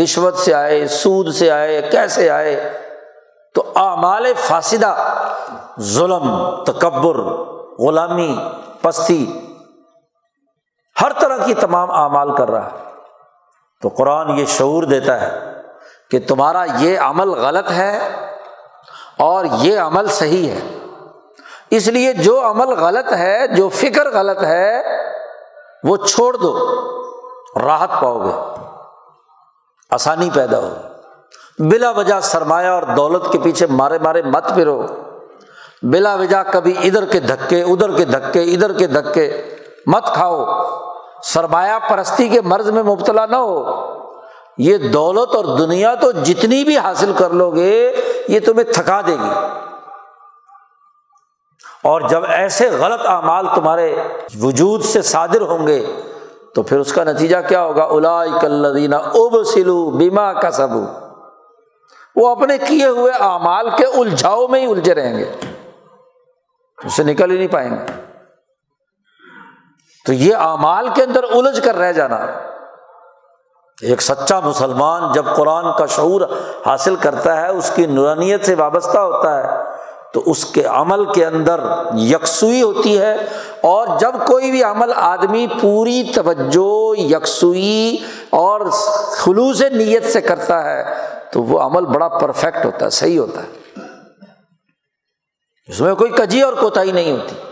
[0.03, 2.79] رشوت سے آئے، سود سے آئے، کیسے آئے؟
[3.55, 4.95] تو اعمال فاصدہ
[5.81, 7.17] ظلم، تکبر،
[7.79, 8.37] غلامی،
[8.83, 9.33] پستی
[11.03, 12.77] ہر طرح کی تمام اعمال کر رہا ہے۔
[13.83, 15.53] تو قرآن یہ شعور دیتا ہے
[16.11, 18.17] کہ تمہارا یہ عمل غلط ہے
[19.19, 20.79] اور یہ عمل صحیح ہے۔
[21.71, 24.83] اس لیے جو عمل غلط ہے، جو فکر غلط ہے،
[25.85, 26.59] وہ چھوڑ دو،
[27.65, 28.63] راحت پاؤ گے،
[29.91, 30.75] آسانی پیدا ہو۔
[31.59, 34.87] بلا وجہ سرمایہ اور دولت کے پیچھے مارے مارے مت پھرو۔
[35.83, 40.45] بلا وجہ کبھی ادھر کے دھکے، ادھر کے دھکے، ادھر کے دھکے۔ مت کھاؤ۔
[41.23, 43.87] سرمایہ پرستی کے مرض میں مبتلا نہ ہو۔
[44.59, 47.97] یہ دولت اور دنیا تو جتنی بھی حاصل کر لو گے،
[48.29, 49.31] یہ تمہیں تھکا دے گی۔
[51.85, 54.03] اور جب ایسے غلط اعمال تمہارے
[54.41, 55.87] وجود سے صادر ہوں گے،
[56.55, 60.69] تو پھر اس کا نتیجہ کیا ہوگا؟ الا کلینہ اب سلو بیما کا سب
[62.17, 65.33] وہ اپنے کیے ہوئے اعمال کے الجھاؤ میں ہی الجھے رہیں گے۔
[66.85, 68.10] اس سے نکل ہی نہیں پائیں گے۔
[70.07, 72.17] تو یہ اعمال کے اندر الجھ کر رہ جانا۔
[73.83, 76.21] ایک سچا مسلمان جب قرآن کا شعور
[76.67, 79.49] حاصل کرتا ہے، اس کی نورانیت سے وابستہ ہوتا ہے،
[80.13, 81.61] تو اس کے عمل کے اندر
[81.95, 83.15] یکسوئی ہوتی ہے۔
[83.61, 87.97] اور جب کوئی بھی عمل، آدمی پوری توجہ، یکسوئی
[88.31, 88.61] اور
[89.17, 90.85] خلوص نیت سے کرتا ہے،
[91.33, 93.81] تو وہ عمل بڑا پرفیکٹ ہوتا ہے، صحیح ہوتا ہے۔
[95.69, 97.50] اس میں کوئی کجی اور کوتاہی نہیں ہوتی۔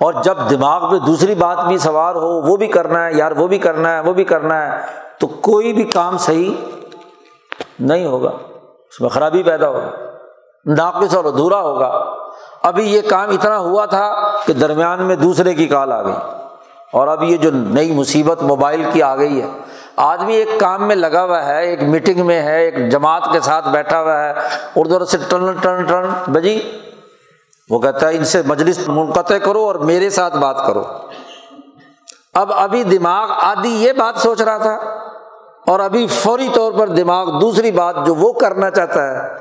[0.00, 3.46] اور جب دماغ میں دوسری بات بھی سوار ہو، وہ بھی کرنا ہے، یار، وہ
[3.46, 4.82] بھی کرنا ہے، وہ بھی کرنا ہے،
[5.18, 6.54] تو کوئی بھی کام صحیح
[7.80, 8.30] نہیں ہوگا۔
[8.88, 9.90] اس میں خرابی پیدا ہوگا
[10.66, 12.14] ناقص اور ادھورا ہوگا۔
[12.62, 16.14] ابھی یہ کام اتنا ہوا تھا کہ درمیان میں دوسرے کی کال آ گئی۔
[16.92, 19.50] اور اب یہ جو نئی مصیبت موبائل کی آ گئی ہے،
[19.96, 23.68] آدمی ایک کام میں لگا ہوا ہے، ایک میٹنگ میں ہے، ایک جماعت کے ساتھ
[23.68, 24.32] بیٹھا ہوا ہے،
[24.76, 26.80] اردو سے ٹرن ٹرن ٹرن، بجی۔
[27.70, 30.84] وہ کہتا ہے، ان سے مجلس منقطع کرو اور میرے ساتھ بات کرو۔
[32.34, 34.78] اب ابھی دماغ آدھی یہ بات سوچ رہا تھا
[35.66, 39.32] اور ابھی فوری طور پر دماغ دوسری بات جو وہ کرنا چاہتا ہے،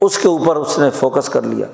[0.00, 1.66] اس کے اوپر اس نے فوکس کر لیا۔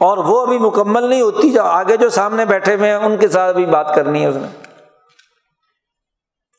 [0.00, 3.28] اور وہ ابھی مکمل نہیں ہوتی، جو آگے جو سامنے بیٹھے ہوئے ہیں، ان کے
[3.28, 4.48] ساتھ بھی بات کرنی ہے اس نے۔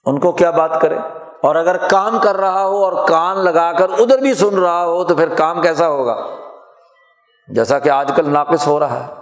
[0.06, 0.98] ان کو کیا بات کرے؟
[1.44, 5.04] اور اگر کام کر رہا ہو اور کان لگا کر ادھر بھی سن رہا ہو
[5.04, 6.28] تو پھر کام کیسا ہوگا؟
[7.48, 9.14] جیسا کہ آج کل ناقص ہو رہا ہے۔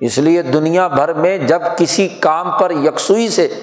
[0.00, 3.54] اس لیے دنیا بھر میں جب کسی کام پر یکسوئی سے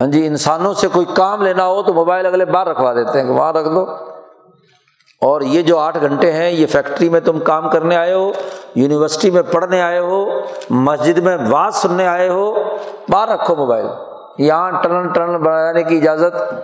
[0.00, 3.26] ہاں جی انسانوں سے کوئی کام لینا ہو تو موبائل اگلے بار رکھوا دیتے ہیں
[3.26, 3.86] کہ وہاں رکھ دو۔
[5.20, 8.32] اور یہ جو آٹھ گھنٹے ہیں، یہ فیکٹری میں تم کام کرنے آئے ہو،
[8.74, 10.24] یونیورسٹی میں پڑھنے آئے ہو،
[10.70, 12.54] مسجد میں بات سننے آئے ہو
[13.08, 13.86] باہر رکھو موبائل۔
[14.38, 16.54] یہاں ٹرن ٹرن بنانے کی اجازت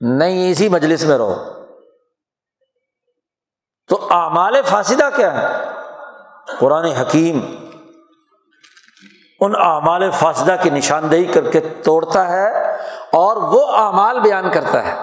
[0.00, 1.34] نہیں، اسی مجلس میں رہو۔
[3.90, 5.64] تو اعمال فاصدہ کیا ہے
[6.58, 7.40] قرآن حکیم
[9.40, 12.76] ان اعمال فاصدہ کی نشاندہی کر کے توڑتا ہے
[13.12, 14.96] اور وہ اعمال بیان کرتا ہے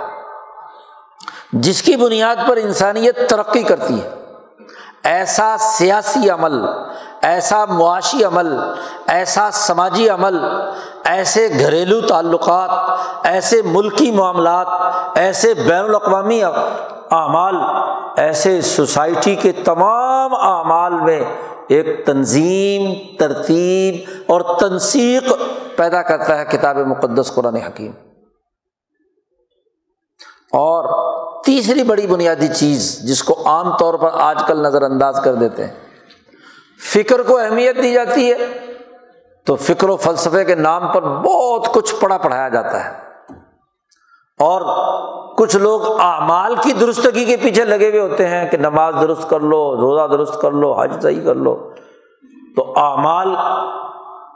[1.54, 4.10] جس کی بنیاد پر انسانیت ترقی کرتی ہے۔
[5.04, 6.66] ایسا سیاسی عمل،
[7.22, 8.58] ایسا معاشی عمل،
[9.08, 10.40] ایسا سماجی عمل،
[11.04, 12.70] ایسے گھریلو تعلقات،
[13.24, 14.68] ایسے ملکی معاملات،
[15.16, 16.44] ایسے بین الاقوامی
[17.12, 17.56] اعمال،
[18.18, 21.24] ایسے سوسائٹی کے تمام اعمال میں
[21.68, 25.34] ایک تنظیم، ترتیب اور تنسیق
[25.76, 27.92] پیدا کرتا ہے کتاب مقدس قرآن حکیم۔
[30.52, 31.08] اور
[31.44, 35.66] تیسری بڑی بنیادی چیز جس کو عام طور پر آج کل نظر انداز کر دیتے
[35.66, 35.74] ہیں،
[36.94, 38.38] فکر کو اہمیت دی جاتی ہے۔
[39.46, 43.07] تو فکر و فلسفے کے نام پر بہت کچھ پڑھا پڑھایا جاتا ہے۔
[44.40, 44.62] اور
[45.38, 49.40] کچھ لوگ اعمال کی درستگی کے پیچھے لگے ہوئے ہوتے ہیں کہ نماز درست کر
[49.40, 51.56] لو، روزہ درست کر لو، حج صحیح کر لو۔
[52.56, 53.36] تو اعمال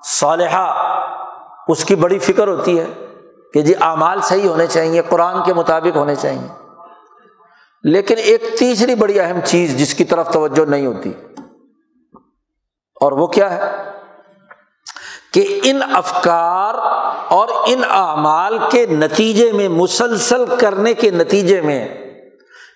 [0.04, 0.66] صالحہ،
[1.68, 2.86] اس کی بڑی فکر ہوتی ہے
[3.54, 6.48] کہ جی اعمال صحیح ہونے چاہیے، قرآن کے مطابق ہونے چاہیے۔
[7.84, 11.12] لیکن ایک تیسری بڑی اہم چیز جس کی طرف توجہ نہیں ہوتی،
[13.02, 13.72] اور وہ کیا ہے؟
[15.34, 16.74] کہ ان افکار
[17.28, 21.88] اور ان اعمال کے نتیجے میں، مسلسل کرنے کے نتیجے میں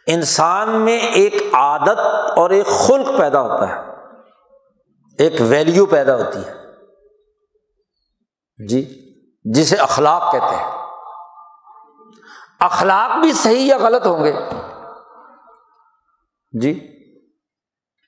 [0.07, 1.99] انسان میں ایک عادت
[2.37, 3.91] اور ایک خلق پیدا ہوتا ہے۔
[5.19, 6.53] ایک ویلیو پیدا ہوتی ہے۔
[8.67, 9.11] جی
[9.43, 10.71] جسے اخلاق کہتے ہیں۔
[12.59, 14.33] اخلاق بھی صحیح یا غلط ہوں گے؟
[16.61, 16.87] جی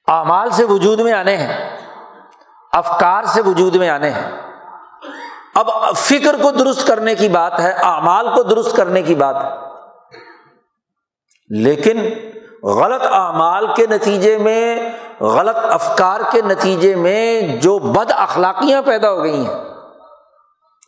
[0.08, 1.77] اعمال سے وجود میں آنے ہیں۔
[2.74, 4.32] افکار سے وجود میں آنے ہیں۔
[5.56, 9.50] اب فکر کو درست کرنے کی بات ہے، اعمال کو درست کرنے کی بات ہے۔
[11.50, 12.10] لیکن
[12.64, 14.90] غلط اعمال کے نتیجے میں،
[15.24, 19.56] غلط افکار کے نتیجے میں جو بد اخلاقیاں پیدا ہو گئی ہیں،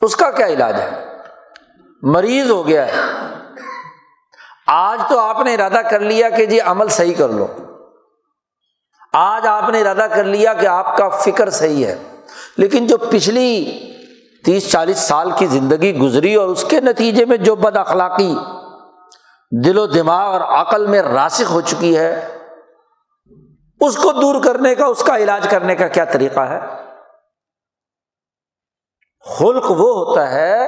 [0.01, 1.17] اس کا کیا علاج ہے؟
[2.01, 2.93] مریض ہو گیا ہے۔
[4.67, 7.47] آج تو آپ نے ارادہ کر لیا کہ جی عمل صحیح کر لو۔
[9.13, 11.95] آج آپ نے ارادہ کر لیا کہ آپ کا فکر صحیح ہے،
[12.57, 13.49] لیکن جو پچھلی
[14.45, 18.33] تیس چالیس سال کی زندگی گزری اور اس کے نتیجے میں جو بد اخلاقی
[19.51, 22.13] دل و دماغ اور عقل میں راسک ہو چکی ہے،
[23.81, 26.59] اس کو دور کرنے کا، اس کا علاج کرنے کا کیا طریقہ ہے؟
[29.25, 30.67] خلق وہ ہوتا ہے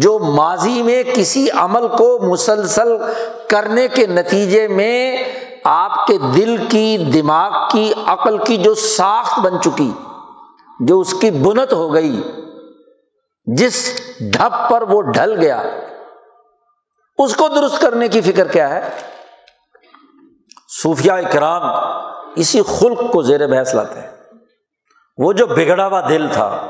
[0.00, 2.96] جو ماضی میں کسی عمل کو مسلسل
[3.48, 5.16] کرنے کے نتیجے میں
[5.64, 9.92] آپ کے دل کی، دماغ کی، عقل کی جو ساخت بن چکی،
[10.80, 12.22] جو اس کی بنت ہو گئی،
[13.44, 15.62] جس ڈھپ پر وہ ڈھل گیا،
[17.18, 18.90] اس کو درست کرنے کی فکر کیا ہے؟
[20.82, 21.62] صوفیہ کرام
[22.36, 24.10] اسی خلق کو زیر بحث لاتے ہیں۔
[25.18, 26.66] وہ جو بگڑا ہوا دل تھا،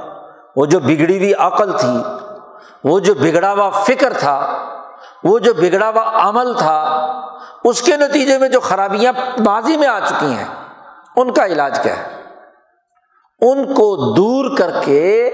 [0.57, 2.03] وہ جو بگڑی ہوئی عقل تھی،
[2.84, 4.66] وہ جو بگڑا ہوا فکر تھا
[5.25, 6.81] وہ جو بگڑا ہوا عمل تھا،
[7.64, 10.47] اس کے نتیجے میں جو خرابیاں ماضی میں آ چکی ہیں،
[11.16, 12.23] ان کا علاج کیا ہے؟
[13.41, 15.31] ان کو دور کر کے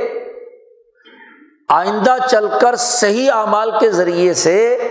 [1.68, 4.88] آئندہ چل کر صحیح اعمال کے ذریعے سے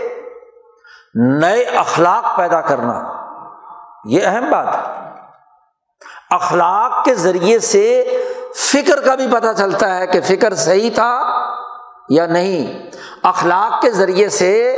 [1.16, 3.02] نئے اخلاق پیدا کرنا،
[4.06, 4.82] یہ اہم بات ہے۔
[6.30, 8.18] اخلاق کے ذریعے سے
[8.56, 11.20] فکر کا بھی پتہ چلتا ہے کہ فکر صحیح تھا
[12.10, 12.89] یا نہیں؟
[13.24, 14.78] اخلاق کے ذریعے سے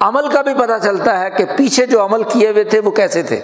[0.00, 3.22] عمل کا بھی پتہ چلتا ہے کہ پیچھے جو عمل کیے ہوئے تھے وہ کیسے
[3.22, 3.40] تھے۔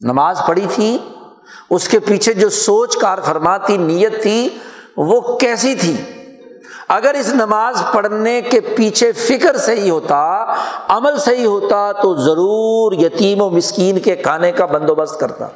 [0.00, 0.98] نماز پڑھی تھی،
[1.70, 4.48] اس کے پیچھے جو سوچ کار فرماتی نیت تھی،
[4.96, 5.96] وہ کیسی تھی؟
[6.88, 10.54] اگر اس نماز پڑھنے کے پیچھے فکر صحیح ہوتا،
[10.88, 15.48] عمل صحیح ہوتا، تو ضرور یتیم و مسکین کے کھانے کا بندوبست کرتا۔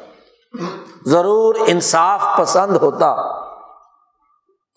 [1.05, 3.44] ضرور انصاف پسند ہوتا۔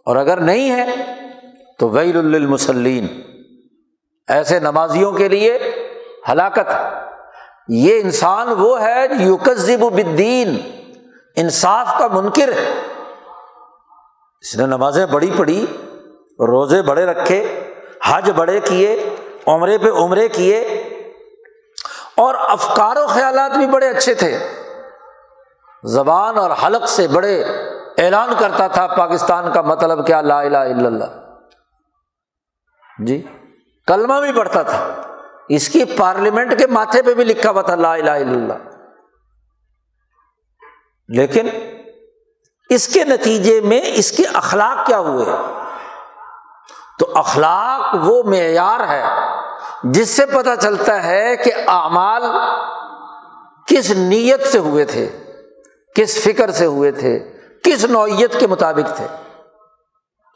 [0.08, 0.84] اور اگر نہیں ہے
[1.78, 3.06] تو ویل المسلین
[4.28, 5.58] ایسے نمازیوں کے لیے
[6.28, 6.72] ہلاکت۔
[7.68, 10.60] یہ انسان وہ ہے یوکزب بدین
[11.36, 12.72] انصاف کا منکر۔ ہے
[14.40, 15.66] اس نے نمازیں بڑی پڑھی،
[16.28, 17.60] روزے بڑے رکھے،
[18.06, 20.60] حج بڑے کیے، عمرے پہ عمرے کیے۔
[22.16, 24.38] اور افکار و خیالات بھی بڑے اچھے تھے۔
[25.84, 27.44] زبان اور حلق سے بڑے
[27.98, 31.04] اعلان کرتا تھا پاکستان کا مطلب کیا لا الہ الا اللہ۔
[33.06, 33.22] جی
[33.86, 34.94] کلمہ بھی پڑھتا تھا۔
[35.48, 38.52] اس کی پارلیمنٹ کے ماتھے پہ بھی لکھا ہوا تھا لا الہ الا اللہ۔
[41.08, 41.48] لیکن
[42.68, 45.26] اس کے نتیجے میں اس کے اخلاق کیا ہوئے؟
[46.98, 49.04] تو اخلاق وہ معیار ہے
[49.84, 52.22] جس سے پتہ چلتا ہے کہ اعمال
[53.66, 55.08] کس نیت سے ہوئے تھے،
[55.94, 57.37] کس فکر سے ہوئے تھے
[57.68, 59.06] کس نوعیت کے مطابق تھے۔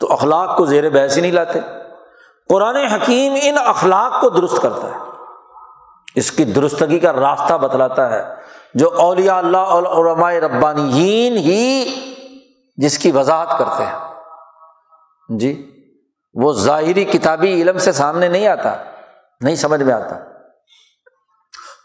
[0.01, 1.59] تو اخلاق کو زیر بحث ہی نہیں لاتے۔
[2.49, 4.99] قرآن حکیم ان اخلاق کو درست کرتا ہے۔
[6.15, 8.35] اس کی درستگی کا راستہ بتلاتا ہے۔
[8.75, 11.95] جو اولیاء اللہ علماء ربانیین ہی
[12.77, 14.15] جس کی وضاحت کرتے ہیں۔
[15.39, 15.83] جی
[16.35, 18.75] وہ ظاہری کتابی علم سے سامنے نہیں آتا،
[19.41, 20.17] نہیں سمجھ میں آتا۔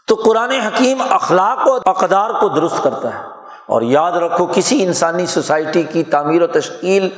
[0.06, 3.37] تو قرآن حکیم اخلاق و اقدار کو درست کرتا ہے۔
[3.68, 7.08] اور یاد رکھو کسی انسانی سوسائٹی کی تعمیر و تشکیل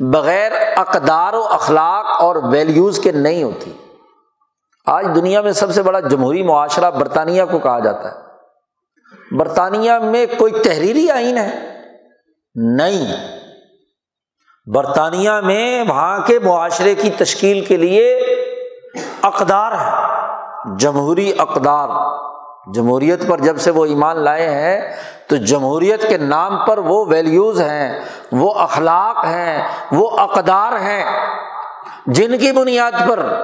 [0.00, 3.72] بغیر اقدار و اخلاق اور ویلیوز کے نہیں ہوتی۔
[4.86, 8.16] آج دنیا میں سب سے بڑا جمہوری معاشرہ برطانیہ کو کہا جاتا ہے۔
[9.36, 11.82] برطانیہ میں کوئی تحریری آئین ہے؟
[12.54, 13.16] نہیں۔
[14.66, 18.16] برطانیہ میں وہاں کے معاشرے کی تشکیل کے لیے
[19.22, 20.20] اقدار ہے۔
[20.78, 21.88] جمہوری اقدار۔
[22.74, 24.96] جمہوریت پر جب سے وہ ایمان لائے ہیں،
[25.26, 28.00] تو جمہوریت کے نام پر وہ ویلیوز ہیں،
[28.32, 31.04] وہ اخلاق ہیں، وہ اقدار ہیں۔
[32.06, 33.42] جن کی بنیاد پر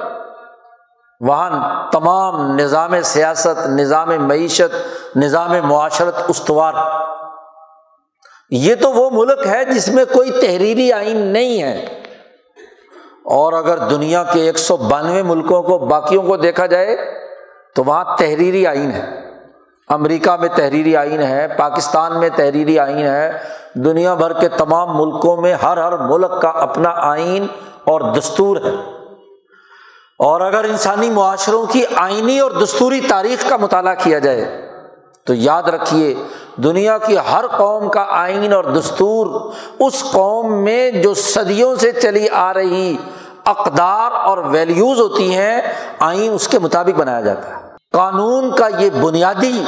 [1.19, 4.75] وہاں تمام نظام سیاست، نظام معیشت،
[5.15, 6.73] نظام معاشرت استوار۔
[8.49, 11.85] یہ تو وہ ملک ہے جس میں کوئی تحریری آئین نہیں ہے۔
[13.25, 17.26] اور اگر دنیا کے ایک سو بانوے ملکوں کو، باقیوں کو دیکھا جائے
[17.77, 19.21] تو وہاں تحریری آئین ہے۔
[19.87, 23.37] امریکہ میں تحریری آئین ہے، پاکستان میں تحریری آئین ہے۔
[23.73, 27.47] دنیا بھر کے تمام ملکوں میں ہر ہر ملک کا اپنا آئین
[27.83, 28.71] اور دستور ہے۔
[30.19, 34.69] اور اگر انسانی معاشروں کی آئینی اور دستوری تاریخ کا مطالعہ کیا جائے،
[35.25, 36.15] تو یاد رکھیے،
[36.55, 42.29] دنیا کی ہر قوم کا آئین اور دستور اس قوم میں جو صدیوں سے چلی
[42.29, 42.97] آ رہی
[43.45, 45.61] اقدار اور ویلیوز ہوتی ہیں،
[45.99, 49.63] آئین اس کے مطابق بنایا جاتا ہے۔ قانون کا یہ بنیادی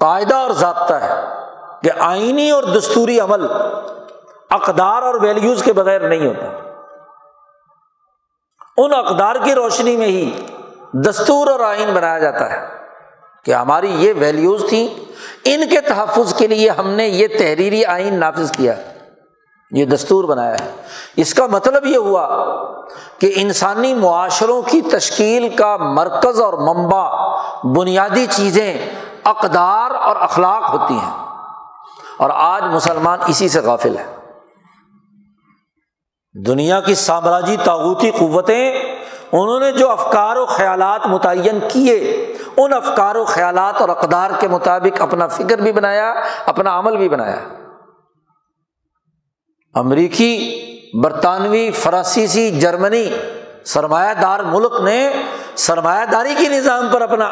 [0.00, 1.24] قاعدہ اور ضابطہ ہے
[1.82, 3.46] کہ آئینی اور دستوری عمل
[4.50, 6.46] اقدار اور ویلیوز کے بغیر نہیں ہوتا۔
[8.76, 10.46] ان اقدار کی روشنی میں ہی
[10.92, 12.66] دستور اور آئین بنایا جاتا ہے
[13.44, 14.88] کہ ہماری یہ ویلیوز تھیں،
[15.44, 18.95] ان کے تحفظ کے لیے ہم نے یہ تحریری آئین نافذ کیا۔ ہے
[19.70, 20.72] یہ دستور بنایا ہے۔
[21.16, 22.28] اس کا مطلب یہ ہوا
[23.18, 27.10] کہ انسانی معاشروں کی تشکیل کا مرکز اور منبع
[27.64, 28.88] بنیادی چیزیں
[29.24, 31.26] اقدار اور اخلاق ہوتی ہیں۔
[32.18, 34.16] اور آج مسلمان اسی سے غافل ہے
[36.46, 38.74] دنیا کی سامراجی تاغوتی قوتیں
[39.32, 41.98] انہوں نے جو افکار و خیالات متعین کیے،
[42.56, 46.14] ان افکار و خیالات اور اقدار کے مطابق اپنا فکر بھی بنایا،
[46.46, 47.65] اپنا عمل بھی بنایا۔
[49.76, 50.62] امریکی،
[51.02, 53.08] برطانوی فرانسیسی جرمنی
[53.66, 55.12] سرمایہ دار ملک نے
[55.56, 57.30] سرمایہ داری کے نظام پر اپنا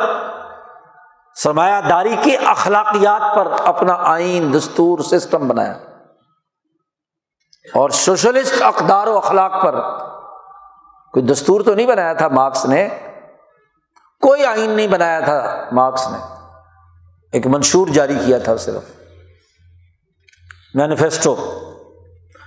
[1.35, 5.79] سرمایہ داری کی اخلاقیات پر اپنا آئین، دستور، سسٹم بنایا۔
[7.75, 9.81] اور سوشلسٹ اقدار و اخلاق پر
[11.13, 12.89] کوئی دستور تو نہیں بنایا تھا مارکس نے؟
[14.21, 16.19] کوئی آئین نہیں بنایا تھا مارکس نے۔
[17.33, 18.83] ایک منشور جاری کیا تھا صرف۔
[20.75, 21.61] مینیفیسٹو۔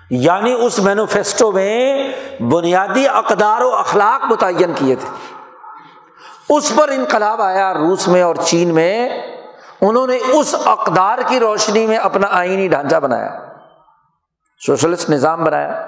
[0.10, 5.10] یعنی اس مینوفیسٹو میں بنیادی اقدار و اخلاق متعین کیے تھے۔
[6.50, 9.10] اس پر انقلاب آیا روس میں اور چین میں۔
[9.82, 13.30] انہوں نے اس اقدار کی روشنی میں اپنا آئینی ڈھانچہ بنایا۔
[14.66, 15.88] سوشلسٹ نظام بنایا۔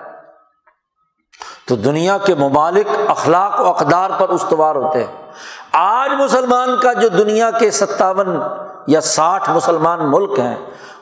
[1.68, 5.32] تو دنیا کے ممالک اخلاق و اقدار پر استوار ہوتے ہیں۔
[5.72, 8.40] آج مسلمان کا جو دنیا کے ستاون
[8.88, 10.56] یا ساٹھ مسلمان ملک ہیں،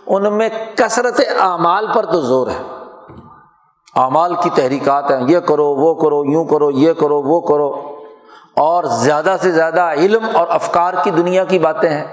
[0.07, 2.63] ان میں کثرت اعمال پر تو زور ہے۔
[3.97, 7.97] اعمال کی تحریکات ہیں، یہ کرو، وہ کرو، یوں کرو، یہ کرو، وہ کرو۔
[8.55, 12.07] اور زیادہ سے زیادہ علم اور افکار کی دنیا کی باتیں ہیں۔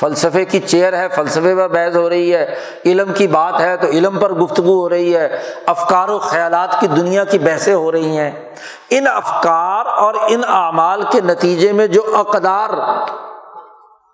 [0.00, 2.54] فلسفے کی چیئر ہے، فلسفے پر بحث ہو رہی ہے۔
[2.84, 6.86] علم کی بات ہے تو علم پر گفتگو ہو رہی ہے۔ افکار و خیالات کی
[6.86, 8.54] دنیا کی بحثیں ہو رہی ہیں۔
[8.90, 12.70] ان افکار اور ان اعمال کے نتیجے میں جو اقدار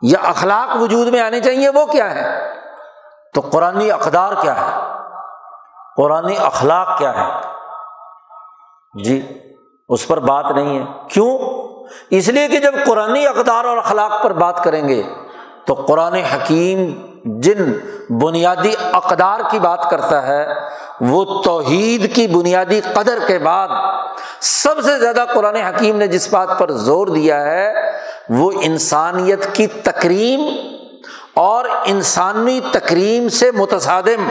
[0.03, 2.51] یا اخلاق وجود میں آنے چاہیے، وہ کیا ہے
[3.35, 4.94] تو قرآن اقدار کیا ہے؟
[5.97, 7.41] قرآن اخلاق کیا ہے
[9.05, 9.23] جی
[9.89, 11.39] اس پر بات نہیں ہے۔ کیوں؟
[12.11, 15.03] اس لیے کہ جب قرآن اقدار اور اخلاق پر بات کریں گے،
[15.67, 17.07] تو قرآن حکیم
[17.41, 17.73] جن
[18.11, 20.47] بنیادی اقدار کی بات کرتا ہے،
[21.01, 23.69] وہ توحید کی بنیادی قدر کے بعد
[24.41, 27.75] سب سے زیادہ قرآن حکیم نے جس بات پر زور دیا ہے،
[28.29, 30.41] وہ انسانیت کی تکریم
[31.35, 34.31] اور انسانی تکریم سے متصادم۔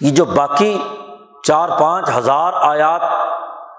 [0.00, 0.82] یہ جو باقی
[1.42, 3.00] چار پانچ ہزار آیات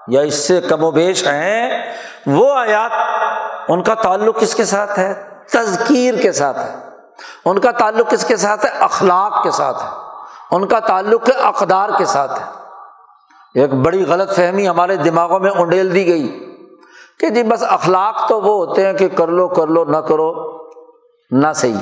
[0.08, 1.94] یا اس سے کم و بیش ہیں،
[2.26, 2.90] وہ آیات
[3.68, 6.76] ان کا تعلق کس کے ساتھ ہے؟ تزکیر کے ساتھ ہے۔
[7.44, 9.88] ان کا تعلق کس کے ساتھ ہے؟ اخلاق کے ساتھ ہے۔
[10.50, 12.44] ان کا تعلق ہے اقدار کے ساتھ ہے۔
[13.54, 16.56] ایک بڑی غلط فہمی ہمارے دماغوں میں انڈیل دی گئی
[17.20, 20.58] کہ جی بس اخلاق تو وہ ہوتے ہیں کہ کر لو کر لو، نہ کرو،
[21.30, 21.76] نہ صحیح۔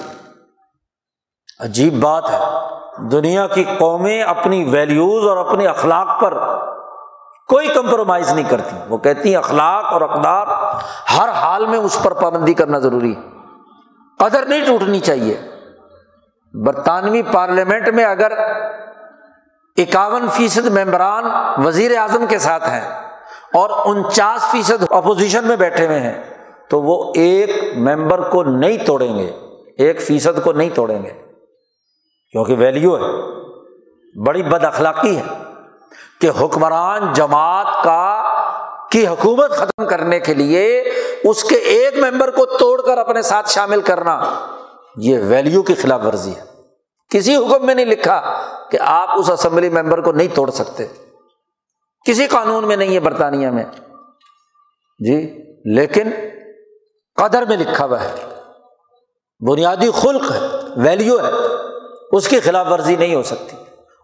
[1.60, 2.63] عجیب بات ہے۔
[2.96, 6.38] دنیا کی قومیں اپنی ویلیوز اور اپنے اخلاق پر
[7.48, 10.46] کوئی کمپرومائز نہیں کرتی۔ وہ کہتی ہیں اخلاق اور اقدار
[11.18, 13.20] ہر حال میں اس پر پابندی کرنا ضروری ہے۔
[14.18, 15.40] قدر نہیں ٹوٹنی چاہیے۔
[16.64, 18.32] برطانوی پارلیمنٹ میں اگر
[19.76, 21.24] اکاون فیصد ممبران
[21.66, 23.02] وزیر اعظم کے ساتھ ہیں
[23.54, 26.22] اور انچاس فیصد اپوزیشن میں بیٹھے ہوئے ہیں،
[26.70, 29.32] تو وہ ایک ممبر کو نہیں توڑیں گے۔
[29.78, 31.33] ایک فیصد کو نہیں توڑیں گے۔
[32.34, 33.12] کیونکہ ویلیو ہے،
[34.24, 35.22] بڑی بد اخلاقی ہے
[36.20, 38.22] کہ حکمران جماعت کا
[38.90, 40.80] کی حکومت ختم کرنے کے لیے
[41.24, 44.22] اس کے ایک ممبر کو توڑ کر اپنے ساتھ شامل کرنا،
[44.96, 46.42] یہ ویلیو کی خلاف ورزی ہے۔
[47.10, 50.86] کسی حکم میں نہیں لکھا کہ آپ اس اسمبلی ممبر کو نہیں توڑ سکتے۔
[52.06, 53.64] کسی قانون میں نہیں ہے، برطانیہ میں۔
[54.98, 56.10] جی لیکن
[57.14, 58.14] قدر میں لکھا ہوا ہے۔
[59.50, 60.40] بنیادی خلق ہے،
[60.76, 61.53] ویلیو ہے۔
[62.14, 63.56] اس کی خلاف ورزی نہیں ہو سکتی۔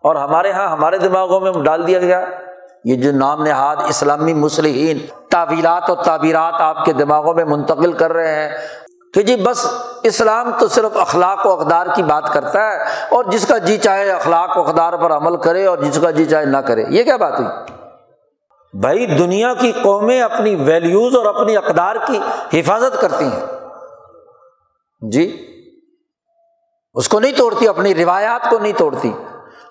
[0.02, 2.26] اور ہمارے یہاں ہمارے دماغوں میں ڈال دیا گیا۔
[2.84, 4.98] یہ جو نام نہاد اسلامی مسلحین،
[5.30, 8.56] تعویلات اور تعبیرات آپ کے دماغوں میں منتقل کر رہے ہیں
[9.14, 9.66] کہ جی بس
[10.02, 14.11] اسلام تو صرف اخلاق و اقدار کی بات کرتا ہے اور جس کا جی چاہے
[14.11, 17.16] اخلاق و اقدار پر عمل کرے اور جس کا جی چاہے نہ کرے۔ یہ کیا
[17.16, 17.72] بات ہوئی؟
[18.80, 22.18] بھائی، دنیا کی قومیں اپنی ویلیوز اور اپنی اقدار کی
[22.61, 23.46] حفاظت کرتی ہیں۔
[25.11, 25.46] جی؟
[26.95, 29.12] اس کو نہیں توڑتی، اپنی روایات کو نہیں توڑتی۔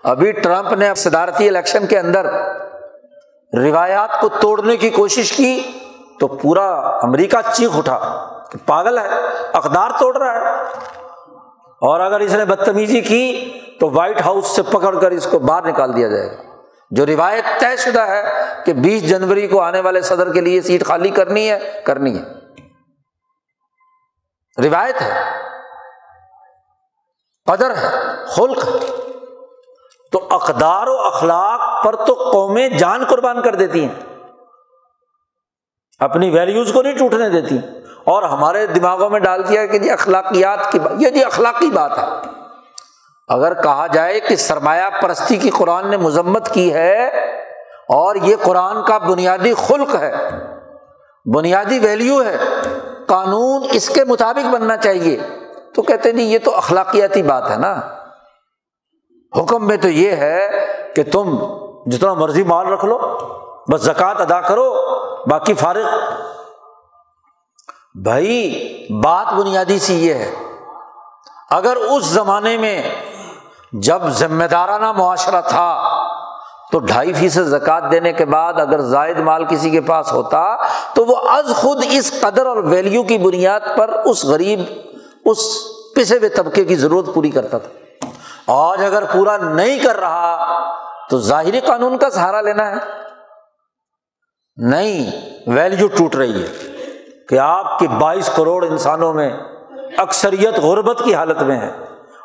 [0.03, 2.25] ابھی ٹرمپ نے صدارتی الیکشن کے اندر
[3.53, 5.61] روایات کو توڑنے کی کوشش کی
[6.19, 9.07] تو پورا امریکہ چیخ اٹھا کہ پاگل ہے،
[9.53, 10.61] اقدار توڑ رہا ہے۔
[11.81, 15.67] اور اگر اس نے بدتمیزی کی تو وائٹ ہاؤس سے پکڑ کر اس کو باہر
[15.67, 16.43] نکال دیا جائے گا۔
[16.91, 18.23] جو روایت طے شدہ ہے
[18.65, 22.23] کہ بیس جنوری کو آنے والے صدر کے لیے سیٹ خالی کرنی ہے کرنی ہے۔
[24.67, 25.48] روایت ہے۔
[27.49, 27.97] قدر ہے،
[28.27, 28.79] خلق ہے۔
[30.11, 34.23] تو اقدار و اخلاق پر تو قومیں جان قربان کر دیتی ہیں۔
[35.99, 37.57] اپنی ویلیوز کو نہیں ٹوٹنے دیتی۔
[38.03, 41.97] اور ہمارے دماغوں میں ڈال دیا کہ جی اخلاقیات کی بات، یہ جی اخلاقی بات
[41.97, 42.03] ہے۔
[43.27, 47.07] اگر کہا جائے کہ سرمایہ پرستی کی قرآن نے مذمت کی ہے
[47.89, 50.15] اور یہ قرآن کا بنیادی خلق ہے،
[51.35, 52.37] بنیادی ویلیو ہے،
[53.07, 55.38] قانون اس کے مطابق بننا چاہیے۔
[55.75, 57.75] تو کہتے نہیں، یہ تو اخلاقیاتی بات ہے نا۔
[59.41, 60.65] حکم میں تو یہ ہے
[60.95, 61.37] کہ تم
[61.85, 62.97] جتنا مرضی مال رکھ لو،
[63.71, 64.75] بس زکوٰۃ ادا کرو،
[65.29, 65.87] باقی فارغ۔
[68.03, 70.33] بھائی، بات بنیادی سی یہ ہے۔
[71.51, 72.83] اگر اس زمانے میں
[73.73, 75.99] جب ذمہ دارانہ معاشرہ تھا،
[76.71, 80.55] تو ڈھائی فیصد زکوٰۃ دینے کے بعد اگر زائد مال کسی کے پاس ہوتا،
[80.93, 84.59] تو وہ از خود اس قدر اور ویلیو کی بنیاد پر اس غریب
[85.25, 85.37] اس
[85.95, 87.69] پسے ہوئے طبقے کی ضرورت پوری کرتا تھا۔
[88.47, 90.59] آج اگر پورا نہیں کر رہا،
[91.09, 92.75] تو ظاہری قانون کا سہارا لینا ہے۔
[94.57, 95.11] نہیں
[95.47, 96.47] ویلیو ٹوٹ رہی ہے
[97.29, 99.31] کہ آپ کے بائیس کروڑ انسانوں میں
[99.97, 101.69] اکثریت غربت کی حالت میں ہے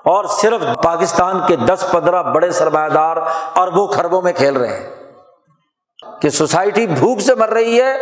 [0.05, 3.17] اور صرف پاکستان کے دس پندرہ بڑے سرمایہ دار
[3.57, 4.95] اربوں خربوں میں کھیل رہے ہیں۔
[6.21, 7.97] کہ سوسائٹی بھوک سے مر رہی ہے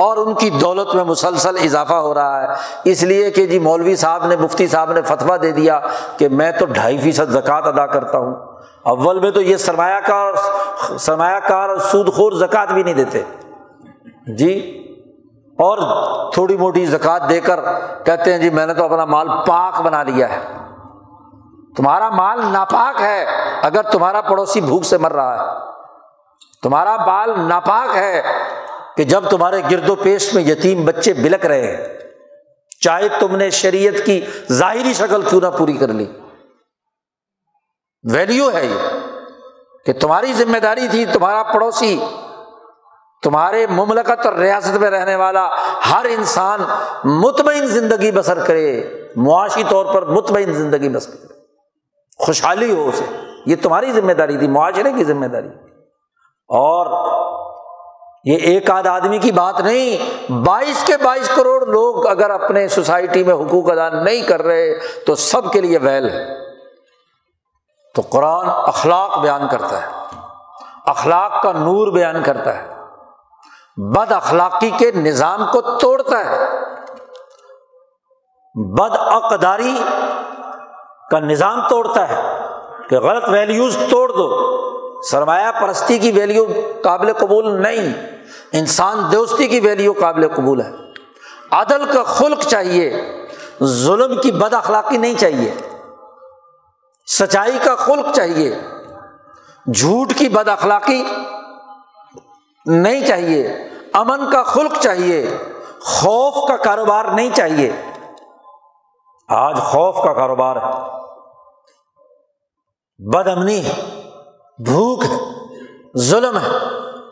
[0.00, 2.46] اور ان کی دولت میں مسلسل اضافہ ہو رہا ہے۔
[2.84, 5.80] اس لیے کہ جی مولوی صاحب نے، مفتی صاحب نے فتویٰ دے دیا
[6.16, 8.34] کہ میں تو ڈھائی فیصد زکوٰۃ ادا کرتا ہوں۔
[8.82, 10.32] اول میں تو یہ سرمایہ کار
[10.98, 13.22] سرمایہ کار اور سود خور زکوٰۃ بھی نہیں دیتے۔
[14.36, 14.86] جی
[15.58, 15.78] اور
[16.32, 17.60] تھوڑی موٹی زکوٰۃ دے کر
[18.04, 20.40] کہتے ہیں جی میں نے تو اپنا مال پاک بنا لیا ہے۔
[21.76, 23.26] تمہارا مال ناپاک ہے
[23.62, 25.48] اگر تمہارا پڑوسی بھوک سے مر رہا ہے۔
[26.62, 28.22] تمہارا بال ناپاک ہے۔
[28.96, 31.98] کہ جب تمہارے گرد و پیش میں یتیم بچے بلک رہے ہیں،
[32.80, 34.20] چاہے تم نے شریعت کی
[34.52, 36.06] ظاہری شکل کیوں نہ پوری کر لی۔
[38.12, 38.88] ویلیو ہے یہ
[39.86, 42.00] کہ تمہاری ذمہ داری تھی، تمہارا پڑوسی،
[43.22, 45.48] تمہارے مملکت اور ریاست میں رہنے والا
[45.90, 46.60] ہر انسان
[47.04, 48.82] مطمئن زندگی بسر کرے،
[49.16, 51.34] معاشی طور پر مطمئن زندگی بسر کرے۔
[52.18, 53.04] خوشحالی ہو اسے،
[53.46, 55.48] یہ تمہاری ذمہ داری تھی، معاشرے کی ذمہ داری۔
[56.48, 56.86] اور
[58.24, 63.24] یہ ایک آدھ آدمی کی بات نہیں، بائیس کے بائیس کروڑ لوگ اگر اپنے سوسائٹی
[63.24, 66.38] میں حقوق ادا نہیں کر رہے تو سب کے لیے ویل ہے۔
[67.94, 70.16] تو قرآن اخلاق بیان کرتا ہے۔
[70.86, 72.68] اخلاق کا نور بیان کرتا ہے۔
[73.76, 76.38] بد اخلاقی کے نظام کو توڑتا ہے۔
[78.54, 79.78] بد اقداری
[81.10, 82.38] کا نظام توڑتا ہے
[82.88, 84.60] کہ غلط ویلیوز توڑ دو۔
[85.02, 86.44] سرمایہ پرستی کی ویلیو
[86.84, 88.16] قابل قبول نہیں،
[88.52, 90.70] انسان دوستی کی ویلیو قابل قبول ہے۔
[91.50, 93.02] عدل کا خلق چاہیے،
[93.62, 95.54] ظلم کی بد اخلاقی نہیں چاہیے۔
[97.06, 98.54] سچائی کا خلق چاہیے،
[99.74, 101.04] جھوٹ کی بد اخلاقی
[102.66, 103.48] نہیں چاہیے۔
[103.92, 105.36] امن کا خلق چاہیے،
[105.80, 107.72] خوف کا کاروبار نہیں چاہیے۔
[109.28, 110.72] آج خوف کا کاروبار ہے۔
[112.98, 113.99] بد امنی ہے۔
[114.64, 115.16] بھوک ہے،
[115.98, 116.48] ظلم ہے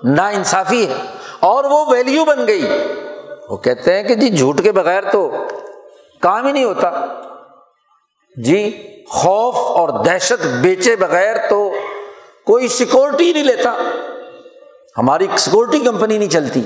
[0.05, 0.94] نا انصافی ہے،
[1.40, 2.68] اور وہ ویلیو بن گئی۔
[3.49, 5.30] وہ کہتے ہیں کہ جی جھوٹ کے بغیر تو
[6.20, 7.07] کام ہی نہیں ہوتا۔
[8.44, 11.70] جی خوف اور دہشت بیچے بغیر تو
[12.46, 13.74] کوئی سیکورٹی نہیں لیتا۔
[14.99, 16.62] ہماری سیکورٹی کمپنی نہیں چلتی۔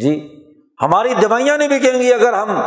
[0.00, 0.44] جی
[0.82, 2.60] ہماری دوائیاں نہیں بکیں گی اگر ہم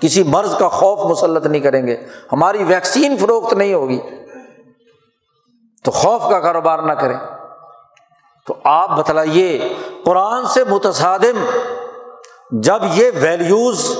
[0.00, 1.96] کسی مرض کا خوف مسلط نہیں کریں گے۔
[2.32, 3.98] ہماری ویکسین فروخت نہیں ہوگی۔
[5.84, 7.18] تو خوف کا کاروبار نہ کریں۔
[8.46, 9.74] تو آپ بتلائیے،
[10.04, 11.44] قرآن سے متصادم
[12.50, 13.98] جب یہ ویلیوز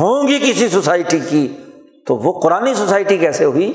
[0.00, 1.56] ہوں گی کسی سوسائٹی کی،
[2.06, 3.72] تو وہ قرآن سوسائٹی کیسے ہوئی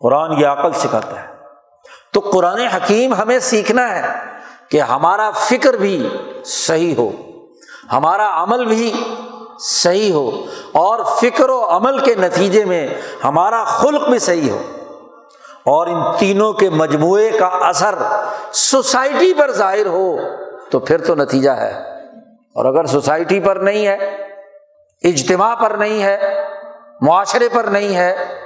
[0.00, 1.34] قرآن یہ عقل سکھاتا ہے۔
[2.12, 4.24] تو قرآن حکیم ہمیں سیکھنا ہے
[4.70, 6.08] کہ ہمارا فکر بھی
[6.44, 7.10] صحیح ہو،
[7.92, 9.04] ہمارا عمل بھی
[9.58, 10.30] صحیح ہو
[10.72, 12.88] اور فکر و عمل کے نتیجے میں
[13.24, 14.62] ہمارا خلق بھی صحیح ہو۔
[15.66, 17.94] اور ان تینوں کے مجموعے کا اثر
[18.52, 20.16] سوسائٹی پر ظاہر ہو،
[20.70, 22.02] تو پھر تو نتیجہ ہے۔
[22.54, 23.94] اور اگر سوسائٹی پر نہیں ہے،
[25.02, 26.48] اجتماع پر نہیں ہے،
[27.00, 28.40] معاشرے پر نہیں ہے،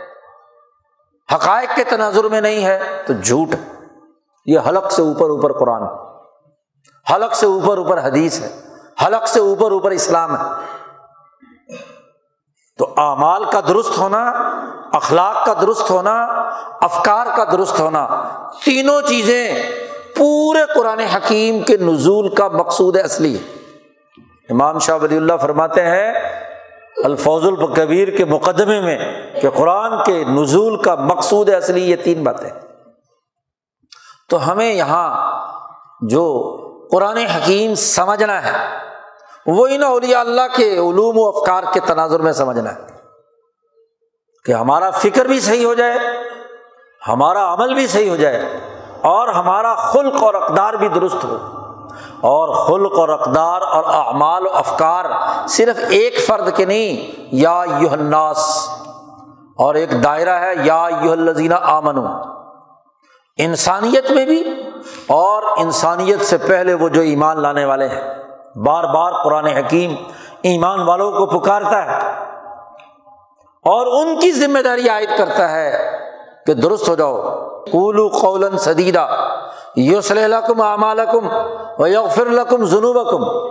[1.34, 3.48] حقائق کے تناظر میں نہیں ہے، تو جھوٹ۔
[4.46, 5.82] یہ حلق سے اوپر اوپر قرآن
[7.14, 8.60] حلق سے اوپر اوپر حدیث ہے۔
[9.06, 10.44] حلق سے اوپر اوپر اسلام ہے۔
[12.78, 14.32] تو اعمال کا درست ہونا
[14.92, 16.22] اخلاق کا درست ہونا،
[16.80, 18.08] افکار کا درست ہونا،
[18.64, 19.62] تینوں چیزیں
[20.16, 23.42] پورے قرآن حکیم کے نزول کا مقصود اصلی ہے
[24.50, 26.12] امام شاہ ولی اللہ فرماتے ہیں
[27.04, 28.98] الفوظ الکبیر کے مقدمے میں
[29.40, 32.50] کہ قرآن کے نزول کا مقصود اصلی یہ تین باتیں۔
[34.28, 35.40] تو ہمیں یہاں
[36.00, 36.56] جو
[36.92, 38.52] قرآن حکیم سمجھنا ہے
[39.46, 42.89] وہی نہ اولیاء اللہ کے علوم و افکار کے تناظر میں سمجھنا ہے۔
[44.44, 45.98] کہ ہمارا فکر بھی صحیح ہو جائے،
[47.08, 48.60] ہمارا عمل بھی صحیح ہو جائے
[49.00, 51.36] اور ہمارا خلق اور اقدار بھی درست ہو۔
[52.20, 55.04] اور خلق اور اقدار اور اعمال و افکار
[55.48, 58.70] صرف ایک فرد کے نہیں، یا یو الناس۔
[59.56, 62.06] اور ایک دائرہ ہے، یا یو الزینہ آمن
[63.36, 64.62] انسانیت میں بھی
[65.06, 68.14] اور انسانیت سے پہلے وہ جو ایمان لانے والے ہیں۔
[68.56, 69.94] بار بار قرآن حکیم
[70.42, 72.29] ایمان والوں کو پکارتا ہے۔
[73.62, 75.98] اور ان کی ذمہ داری عائد کرتا ہے
[76.46, 77.22] کہ درست ہو جاؤ۔
[77.72, 79.08] قولو قول سدیدہ
[79.76, 81.28] یوسلکم اعمالکم
[81.78, 83.50] و یغفر لکم جنوبکم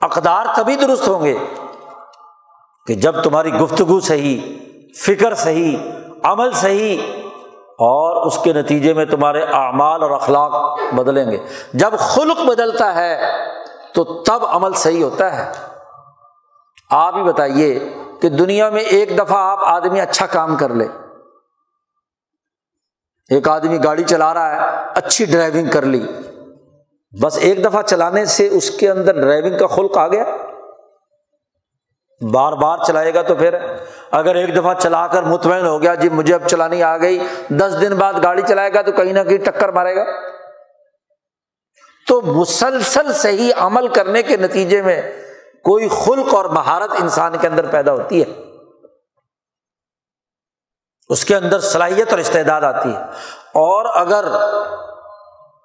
[0.00, 1.38] اقدار تبھی درست ہوں گے
[2.86, 4.40] کہ جب تمہاری گفتگو صحیح،
[5.06, 5.76] فکر صحیح،
[6.22, 6.98] عمل صحیح،
[7.80, 11.38] اور اس کے نتیجے میں تمہارے اعمال اور اخلاق بدلیں گے۔
[11.74, 13.22] جب خلق بدلتا ہے
[13.94, 15.52] تو تب عمل صحیح ہوتا ہے۔
[16.90, 17.78] آپ ہی بتائیے
[18.22, 20.86] کہ دنیا میں ایک دفعہ آپ آدمی اچھا کام کر لے۔
[23.30, 26.06] ایک آدمی گاڑی چلا رہا ہے، اچھی ڈرائیونگ کر لی۔
[27.22, 30.24] بس ایک دفعہ چلانے سے اس کے اندر ڈرائیونگ کا خلق آ گیا۔
[32.32, 33.54] بار بار چلائے گا تو پھر
[34.10, 37.80] اگر ایک دفعہ چلا کر مطمئن ہو گیا جی مجھے اب چلانی آ گئی، دس
[37.80, 40.04] دن بعد گاڑی چلائے گا تو کہیں نہ کہیں ٹکر مارے گا۔
[42.08, 45.02] تو مسلسل صحیح عمل کرنے کے نتیجے میں
[45.64, 48.42] کوئی خلق اور مہارت انسان کے اندر پیدا ہوتی ہے۔
[51.08, 53.02] اس کے اندر صلاحیت اور استعداد آتی ہے۔
[53.54, 54.24] اور اگر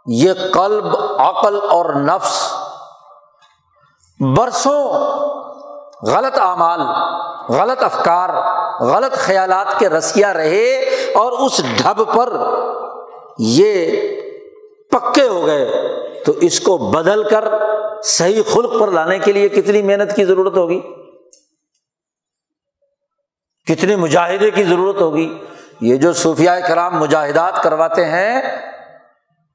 [0.05, 2.53] یہ قلب، عقل اور نفس
[4.19, 4.93] برسوں
[6.07, 6.81] غلط اعمال،
[7.49, 8.29] غلط افکار،
[8.83, 10.79] غلط خیالات کے رسیا رہے
[11.15, 12.33] اور اس ڈھب پر
[13.37, 14.01] یہ
[14.91, 15.71] پکے ہو گئے
[16.25, 17.43] تو اس کو بدل کر
[18.03, 20.81] صحیح خلق پر لانے کے لیے کتنی محنت کی ضرورت ہوگی؟
[23.67, 25.43] کتنے مجاہدے کی ضرورت ہوگی؟
[25.81, 28.41] یہ جو صوفیہ کرام مجاہدات کرواتے ہیں،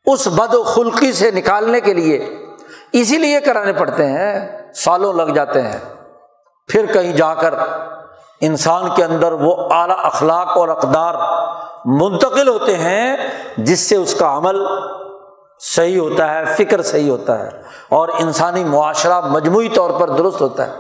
[0.07, 2.39] اس بد و خلقی سے نکالنے کے لیے
[2.93, 5.95] اسی لیے کرانے پڑتے ہیں، سالوں لگ جاتے ہیں۔
[6.69, 7.55] پھر کہیں جا کر
[8.41, 11.15] انسان کے اندر وہ اعلیٰ اخلاق اور اقدار
[11.85, 13.17] منتقل ہوتے ہیں،
[13.57, 14.57] جس سے اس کا عمل
[15.61, 17.49] صحیح ہوتا ہے، فکر صحیح ہوتا ہے
[17.89, 20.73] اور انسانی معاشرہ مجموعی طور پر درست ہوتا ہے۔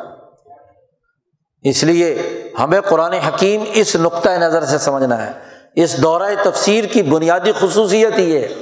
[1.63, 2.19] اس لیے
[2.59, 5.33] ہمیں قرآن حکیم اس نقطۂ نظر سے سمجھنا ہے۔
[5.75, 8.55] اس دورۂ تفسیر کی بنیادی خصوصیت یہ ہے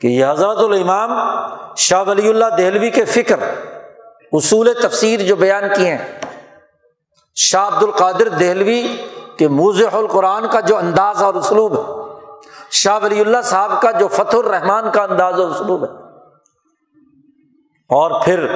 [0.00, 1.10] کہ یہ حضرت الامام
[1.76, 3.36] شاہ ولی اللہ دہلوی کے فکر،
[4.32, 6.20] اصول تفسیر جو بیان کیے ہیں۔
[7.34, 8.96] شاہ عبد القادر دہلوی
[9.38, 12.07] کے موز القرآن کا جو انداز اور اسلوب ہے
[12.70, 16.08] شاہ ولی اللہ صاحب کا جو فتح الرحمان کا انداز اور اسلوب ہے۔
[17.88, 18.46] اور پھر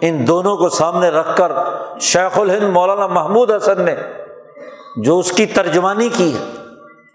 [0.00, 1.52] ان دونوں کو سامنے رکھ کر
[2.00, 3.94] شیخ الہند مولانا محمود حسن نے
[4.96, 6.44] جو اس کی ترجمانی کی ہے،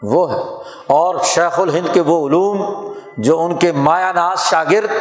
[0.02, 0.40] وہ ہے۔
[0.88, 4.92] اور شیخ الہند کے وہ علوم جو ان کے مایا ناز شاگرد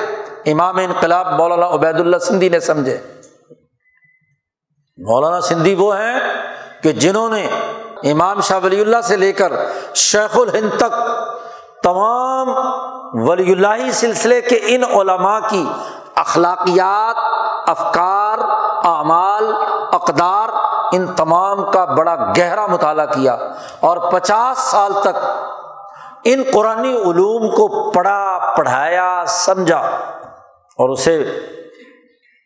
[0.47, 2.97] امام انقلاب مولانا عبید اللہ سندھی نے سمجھے۔
[4.99, 6.21] مولانا سندھی وہ ہیں
[6.83, 7.47] کہ جنہوں نے
[8.11, 9.53] امام شاہ ولی اللہ سے لے کر
[9.95, 10.95] شیخ الہند تک
[11.83, 12.49] تمام
[13.29, 15.65] ولی اللہ سلسلے کے ان علماء کی
[16.15, 17.17] اخلاقیات،
[17.71, 18.39] افکار،
[18.85, 19.53] اعمال،
[19.93, 20.49] اقدار،
[20.93, 23.37] ان تمام کا بڑا گہرا مطالعہ کیا
[23.81, 25.17] اور پچاس سال تک
[26.25, 29.79] ان قرآن علوم کو پڑھا، پڑھایا، سمجھا
[30.79, 31.25] اور اسے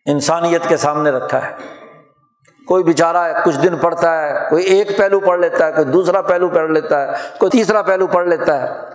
[0.06, 1.52] انسانیت کے سامنے رکھا ہے۔
[2.68, 6.22] کوئی بیچارہ ہے کچھ دن پڑھتا ہے، کوئی ایک پہلو پڑھ لیتا ہے، کوئی دوسرا
[6.22, 8.94] پہلو پڑھ لیتا ہے، کوئی تیسرا پہلو پڑھ لیتا ہے۔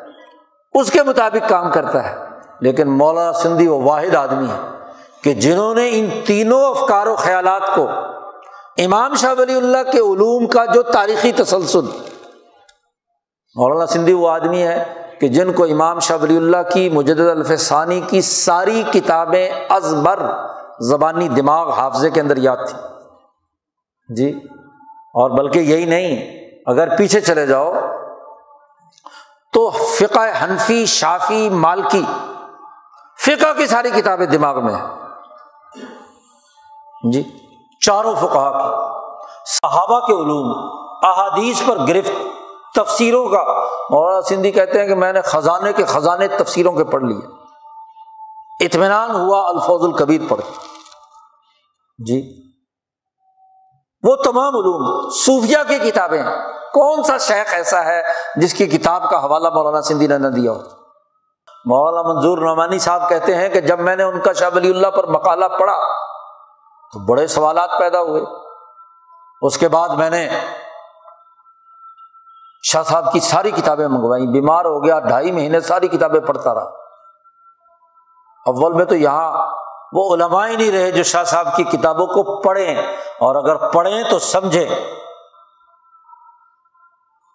[0.74, 2.16] اس کے مطابق کام کرتا ہے۔
[2.62, 4.60] لیکن مولانا سندھی وہ واحد آدمی ہے
[5.24, 7.88] کہ جنہوں نے ان تینوں افکار و خیالات کو
[8.78, 11.86] امام شاہ ولی اللہ کے علوم کا جو تاریخی تسلسل،
[13.56, 14.84] مولانا سندھی وہ آدمی ہے
[15.20, 20.20] کہ جن کو امام شاہ ولی اللہ کی مجد الفسانی کی ساری کتابیں ازبر
[20.80, 22.78] زبانی دماغ حافظے کے اندر یاد تھی
[24.16, 24.30] جی
[25.14, 27.74] اور بلکہ یہی نہیں، اگر پیچھے چلے جاؤ
[29.54, 32.06] تو فقہ حنفی، شافی، مالکی،
[33.26, 34.88] فقہ کی ساری کتابیں دماغ میں ہیں۔
[37.12, 37.24] جی
[37.86, 38.90] چاروں فقہ کی۔
[39.46, 42.12] صحابہ کے علوم، احادیث پر گرفت
[42.76, 43.44] تفسیروں کا۔
[43.90, 47.28] مولانا سندھی کہتے ہیں کہ میں نے خزانے کے خزانے تفسیروں کے پڑھ لیے۔
[48.66, 50.42] اطمینان ہوا الفوظ القبیر پڑھ۔
[52.06, 52.44] جی
[54.04, 56.24] وہ تمام علوم، صوفیہ کی کتابیں
[56.74, 58.02] کون سا شیخ ایسا ہے
[58.36, 60.62] جس کی کتاب کا حوالہ مولانا سندھی نے نہ دیا ہو؟
[61.66, 64.88] مولانا منظور نعمانی صاحب کہتے ہیں کہ جب میں نے ان کا شاہ ولی اللہ
[64.88, 65.76] پر مقالہ پڑھا
[66.94, 68.22] تو بڑے سوالات پیدا ہوئے۔
[69.42, 70.30] اس کے بعد میں نے
[72.64, 76.70] شاہ صاحب کی ساری کتابیں منگوائی بیمار ہو گیا، ڈھائی مہینے ساری کتابیں پڑھتا رہا۔
[78.46, 79.56] اول میں تو یہاں
[79.94, 84.04] وہ علماء ہی نہیں رہے جو شاہ صاحب کی کتابوں کو پڑھیں۔ اور اگر پڑھیں
[84.10, 84.99] تو سمجھیں۔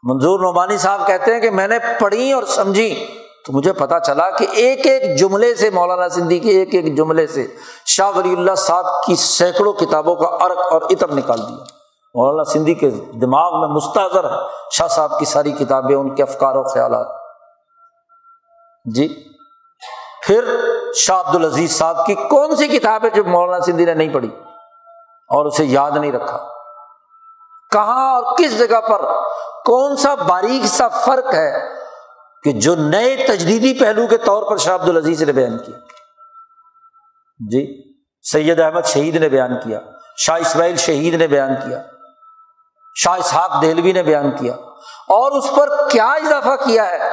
[0.06, 3.06] منظور نعمانی صاحب کہتے ہیں کہ میں نے پڑھی اور سمجھی
[3.46, 7.26] تو مجھے پتا چلا کہ ایک ایک جملے سے مولانا سندھی کے ایک ایک جملے
[7.26, 7.46] سے
[7.86, 11.64] شاہ ولی اللہ صاحب کی سینکڑوں کتابوں کا عرق اور عطر نکال دیا۔
[12.14, 14.36] مولانا سندھی کے دماغ میں مستحضر ہے
[14.70, 17.06] شاہ صاحب کی ساری کتابیں، ان کے افکار و خیالات۔
[18.94, 19.24] جی۔
[20.26, 20.44] پھر
[20.94, 24.30] شاہ عبد العزیز صاحب کی کون سی کتاب ہے جو مولانا سندھی نے نہیں پڑھی
[25.28, 26.53] اور اسے یاد نہیں رکھا؟
[27.74, 29.04] کہاں اور کس جگہ پر
[29.66, 31.50] کون سا باریک سا فرق ہے
[32.44, 35.78] کہ جو نئے تجدیدی پہلو کے طور پر شاہ عبد العزیز نے بیان کیا؟
[37.40, 37.62] جی
[38.24, 39.78] سید احمد شہید نے بیان کیا،
[40.24, 41.78] شاہ اسماعیل شہید نے بیان کیا،
[42.96, 44.54] شاہ اسحاق دہلوی نے بیان کیا،
[45.14, 47.08] اور اس پر کیا اضافہ کیا ہے؟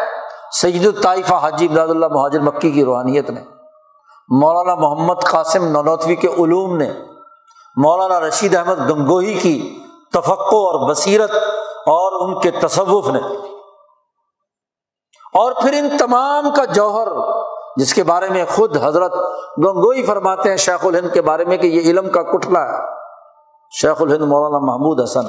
[0.60, 3.42] سید الطائفہ حاجی امداد اللہ مہاجر مکی کی روحانیت نے،
[4.42, 6.92] مولانا محمد قاسم نولوتوی کے علوم نے،
[7.78, 9.58] مولانا رشید احمد گنگوہی کی
[10.14, 11.32] تفقع اور بصیرت
[11.86, 13.20] اور ان کے تصوف نے۔
[15.34, 17.08] اور پھر ان تمام کا جوہر،
[17.78, 19.14] جس کے بارے میں خود حضرت
[19.58, 22.78] گنگوئی فرماتے ہیں شیخ الہند کے بارے میں کہ یہ علم کا کٹلا ہے۔
[23.82, 25.28] شیخ الہند مولانا محمود حسن،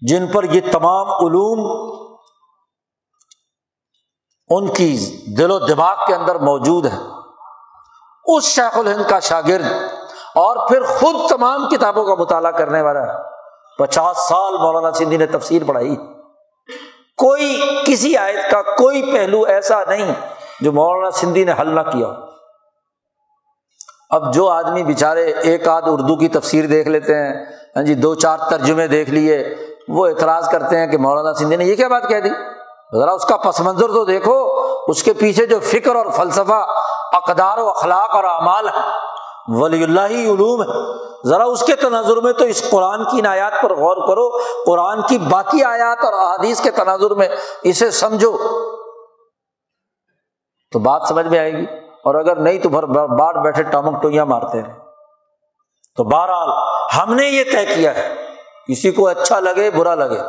[0.00, 1.86] جن پر یہ تمام علوم
[4.48, 6.98] ان کی دل و دماغ کے اندر موجود ہے
[8.24, 9.64] اس شیخ الہند کا شاگرد
[10.34, 13.35] اور پھر خود تمام کتابوں کا مطالعہ کرنے والا ہے۔
[13.78, 15.96] پچاس سال مولانا سندھی نے تفسیر پڑھائی۔
[17.16, 20.12] کوئی کسی آیت کا کوئی پہلو ایسا نہیں
[20.60, 22.06] جو مولانا سندھی نے حل نہ کیا۔
[24.10, 27.44] اب جو آدمی بےچارے ایک آدھ اردو کی تفسیر دیکھ لیتے ہیں
[27.76, 29.54] ہاں جی دو چار ترجمے دیکھ لیے،
[29.88, 32.30] وہ اعتراض کرتے ہیں کہ مولانا سندھی نے یہ کیا بات کہہ دی؟
[33.00, 36.66] ذرا اس کا پس منظر تو دیکھو، اس کے پیچھے جو فکر اور فلسفہ،
[37.12, 39.05] اقدار و اخلاق اور اعمال ہے
[39.48, 40.96] ولی اللہ ہی علوم ہے۔
[41.28, 45.18] ذرا اس کے تناظر میں تو اس قرآن کی نایات پر غور کرو۔ قرآن کی
[45.18, 47.28] باقی آیات اور احادیث کے تناظر میں
[47.62, 48.36] اسے سمجھو۔
[50.72, 54.62] تو بات سمجھ میں آئے گی۔ اور اگر نہیں تو بار بیٹھے ٹامک ٹوئیاں مارتے
[54.62, 54.78] ہیں۔
[55.96, 56.48] تو بہرحال
[56.98, 58.14] ہم نے یہ طے کیا ہے۔
[58.68, 60.20] کسی کو اچھا لگے، برا لگے۔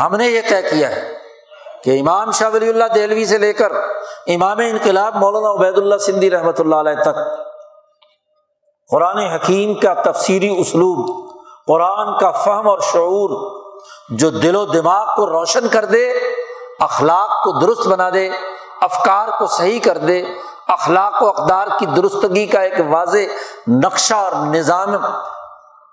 [0.00, 1.14] ہم نے یہ طے کیا ہے
[1.84, 3.72] کہ امام شاہ ولی اللہ دہلوی سے لے کر
[4.26, 7.16] امام انقلاب مولانا عبید اللہ سندھی رحمۃ اللہ علیہ تک
[8.90, 10.98] قرآن حکیم کا تفسیری اسلوب،
[11.66, 13.30] قرآن کا فہم اور شعور
[14.18, 16.08] جو دل و دماغ کو روشن کر دے،
[16.80, 18.28] اخلاق کو درست بنا دے،
[18.82, 20.18] افکار کو صحیح کر دے،
[20.68, 24.94] اخلاق و اقدار کی درستگی کا ایک واضح نقشہ اور نظام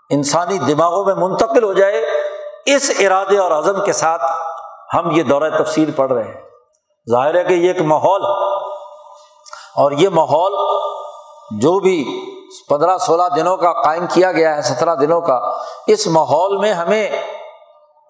[0.10, 2.04] انسانی دماغوں میں منتقل ہو جائے،
[2.66, 4.22] اس ارادے اور عزم کے ساتھ
[4.96, 6.42] ہم یہ دورہ تفصیل پڑھ رہے ہیں۔
[7.08, 8.26] ظاہر ہے کہ یہ ایک ماحول،
[9.78, 10.54] اور یہ ماحول
[11.62, 11.98] جو بھی
[12.68, 15.40] پندرہ سولہ دنوں کا قائم کیا گیا ہے، سترہ دنوں کا۔
[15.88, 17.10] اس ماحول میں ہمیں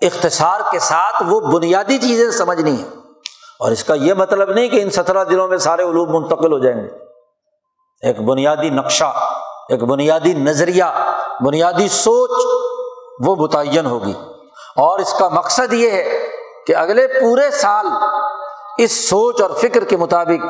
[0.01, 2.87] اختصار کے ساتھ وہ بنیادی چیزیں سمجھنی ہے
[3.59, 6.59] اور اس کا یہ مطلب نہیں کہ ان سترہ دنوں میں سارے علوم منتقل ہو
[6.59, 6.89] جائیں گے۔
[8.01, 9.13] ایک بنیادی نقشہ،
[9.69, 10.83] ایک بنیادی نظریہ،
[11.45, 12.31] بنیادی سوچ
[13.27, 14.13] وہ متعین ہوگی۔
[14.77, 16.27] اور اس کا مقصد یہ ہے
[16.67, 17.87] کہ اگلے پورے سال
[18.77, 20.45] اس سوچ اور فکر کے مطابق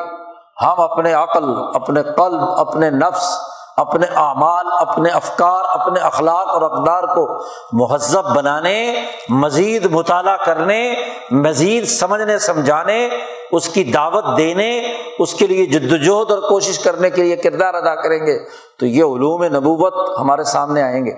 [0.62, 1.44] ہم اپنے عقل،
[1.74, 3.51] اپنے قلب، اپنے نفس
[3.82, 10.94] اپنے اعمال، اپنے افکار، اپنے اخلاق اور اقدار کو مہذب بنانے، مزید مطالعہ کرنے،
[11.30, 13.08] مزید سمجھنے، سمجھانے،
[13.52, 17.74] اس کی دعوت دینے، اس کے لیے جد وجہد اور کوشش کرنے کے لیے کردار
[17.74, 18.38] ادا کریں گے،
[18.78, 21.12] تو یہ علوم نبوت ہمارے سامنے آئیں گے۔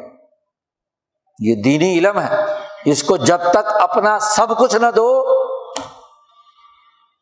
[1.39, 2.45] یہ دینی علم ہے۔
[2.85, 5.25] اس کو جب تک اپنا سب کچھ نہ دو،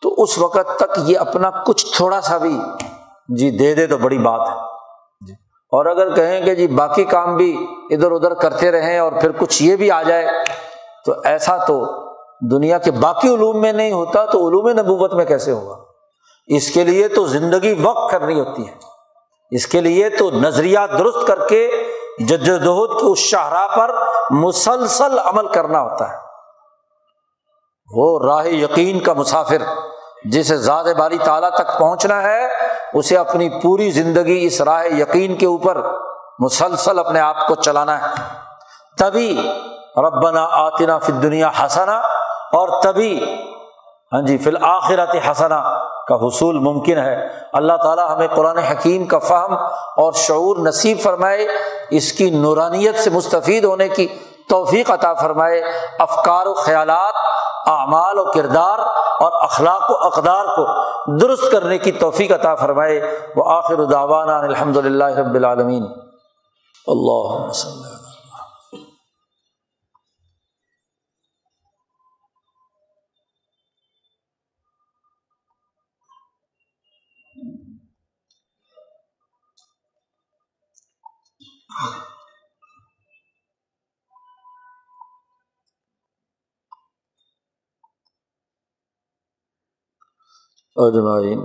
[0.03, 2.61] تو اس وقت تک یہ اپنا کچھ تھوڑا سا بھی
[3.29, 4.72] جی دے دے تو بڑی بات ہے۔
[5.73, 9.63] اور اگر کہیں کہ جی باقی کام بھی ادھر ادھر کرتے رہیں اور پھر کچھ
[9.63, 10.27] یہ بھی آ جائے،
[11.07, 11.85] تو ایسا تو
[12.51, 15.77] دنیا کے باقی علوم میں نہیں ہوتا، تو علوم نبوت میں کیسے ہوگا؟
[16.47, 18.75] اس کے لیے تو زندگی وقت کرنی ہوتی ہے۔
[19.51, 21.71] اس کے لیے تو نظریات درست کر کے
[22.19, 23.95] جدوجہد کی اس شاہراہ پر
[24.31, 26.17] مسلسل عمل کرنا ہوتا ہے۔
[27.95, 29.63] وہ راہ یقین کا مسافر
[30.25, 32.49] جسے زاد باری تعالیٰ تک پہنچنا ہے،
[32.95, 35.83] اسے اپنی پوری زندگی اس راہ یقین کے اوپر
[36.39, 38.07] مسلسل اپنے آپ کو چلانا ہے۔
[38.99, 39.51] تبھی
[39.97, 41.97] ربنا آتنا فی دنیا ہنسنا
[42.53, 43.39] اور تبھی
[44.13, 45.61] ہاں جی فی الآخرت حسنا
[46.09, 49.55] کا حصول ممکن ہے۔ اللہ تعالیٰ ہمیں قرآن حکیم کا فہم
[49.97, 51.47] اور شعور نصیب فرمائے،
[51.91, 54.09] اس کی نورانیت سے مستفید ہونے کی
[54.53, 55.63] توفیق عطا فرمائے،
[55.99, 57.15] افکار و خیالات،
[57.67, 58.79] اعمال و کردار
[59.21, 60.67] اور اخلاق و اقدار کو
[61.19, 65.87] درست کرنے کی توفیق عطا فرمائے۔ وہ آخر داوانہ الحمد للہ رب العالمین۔
[66.87, 68.12] اللہ وسلم
[90.77, 91.41] اجمعین۔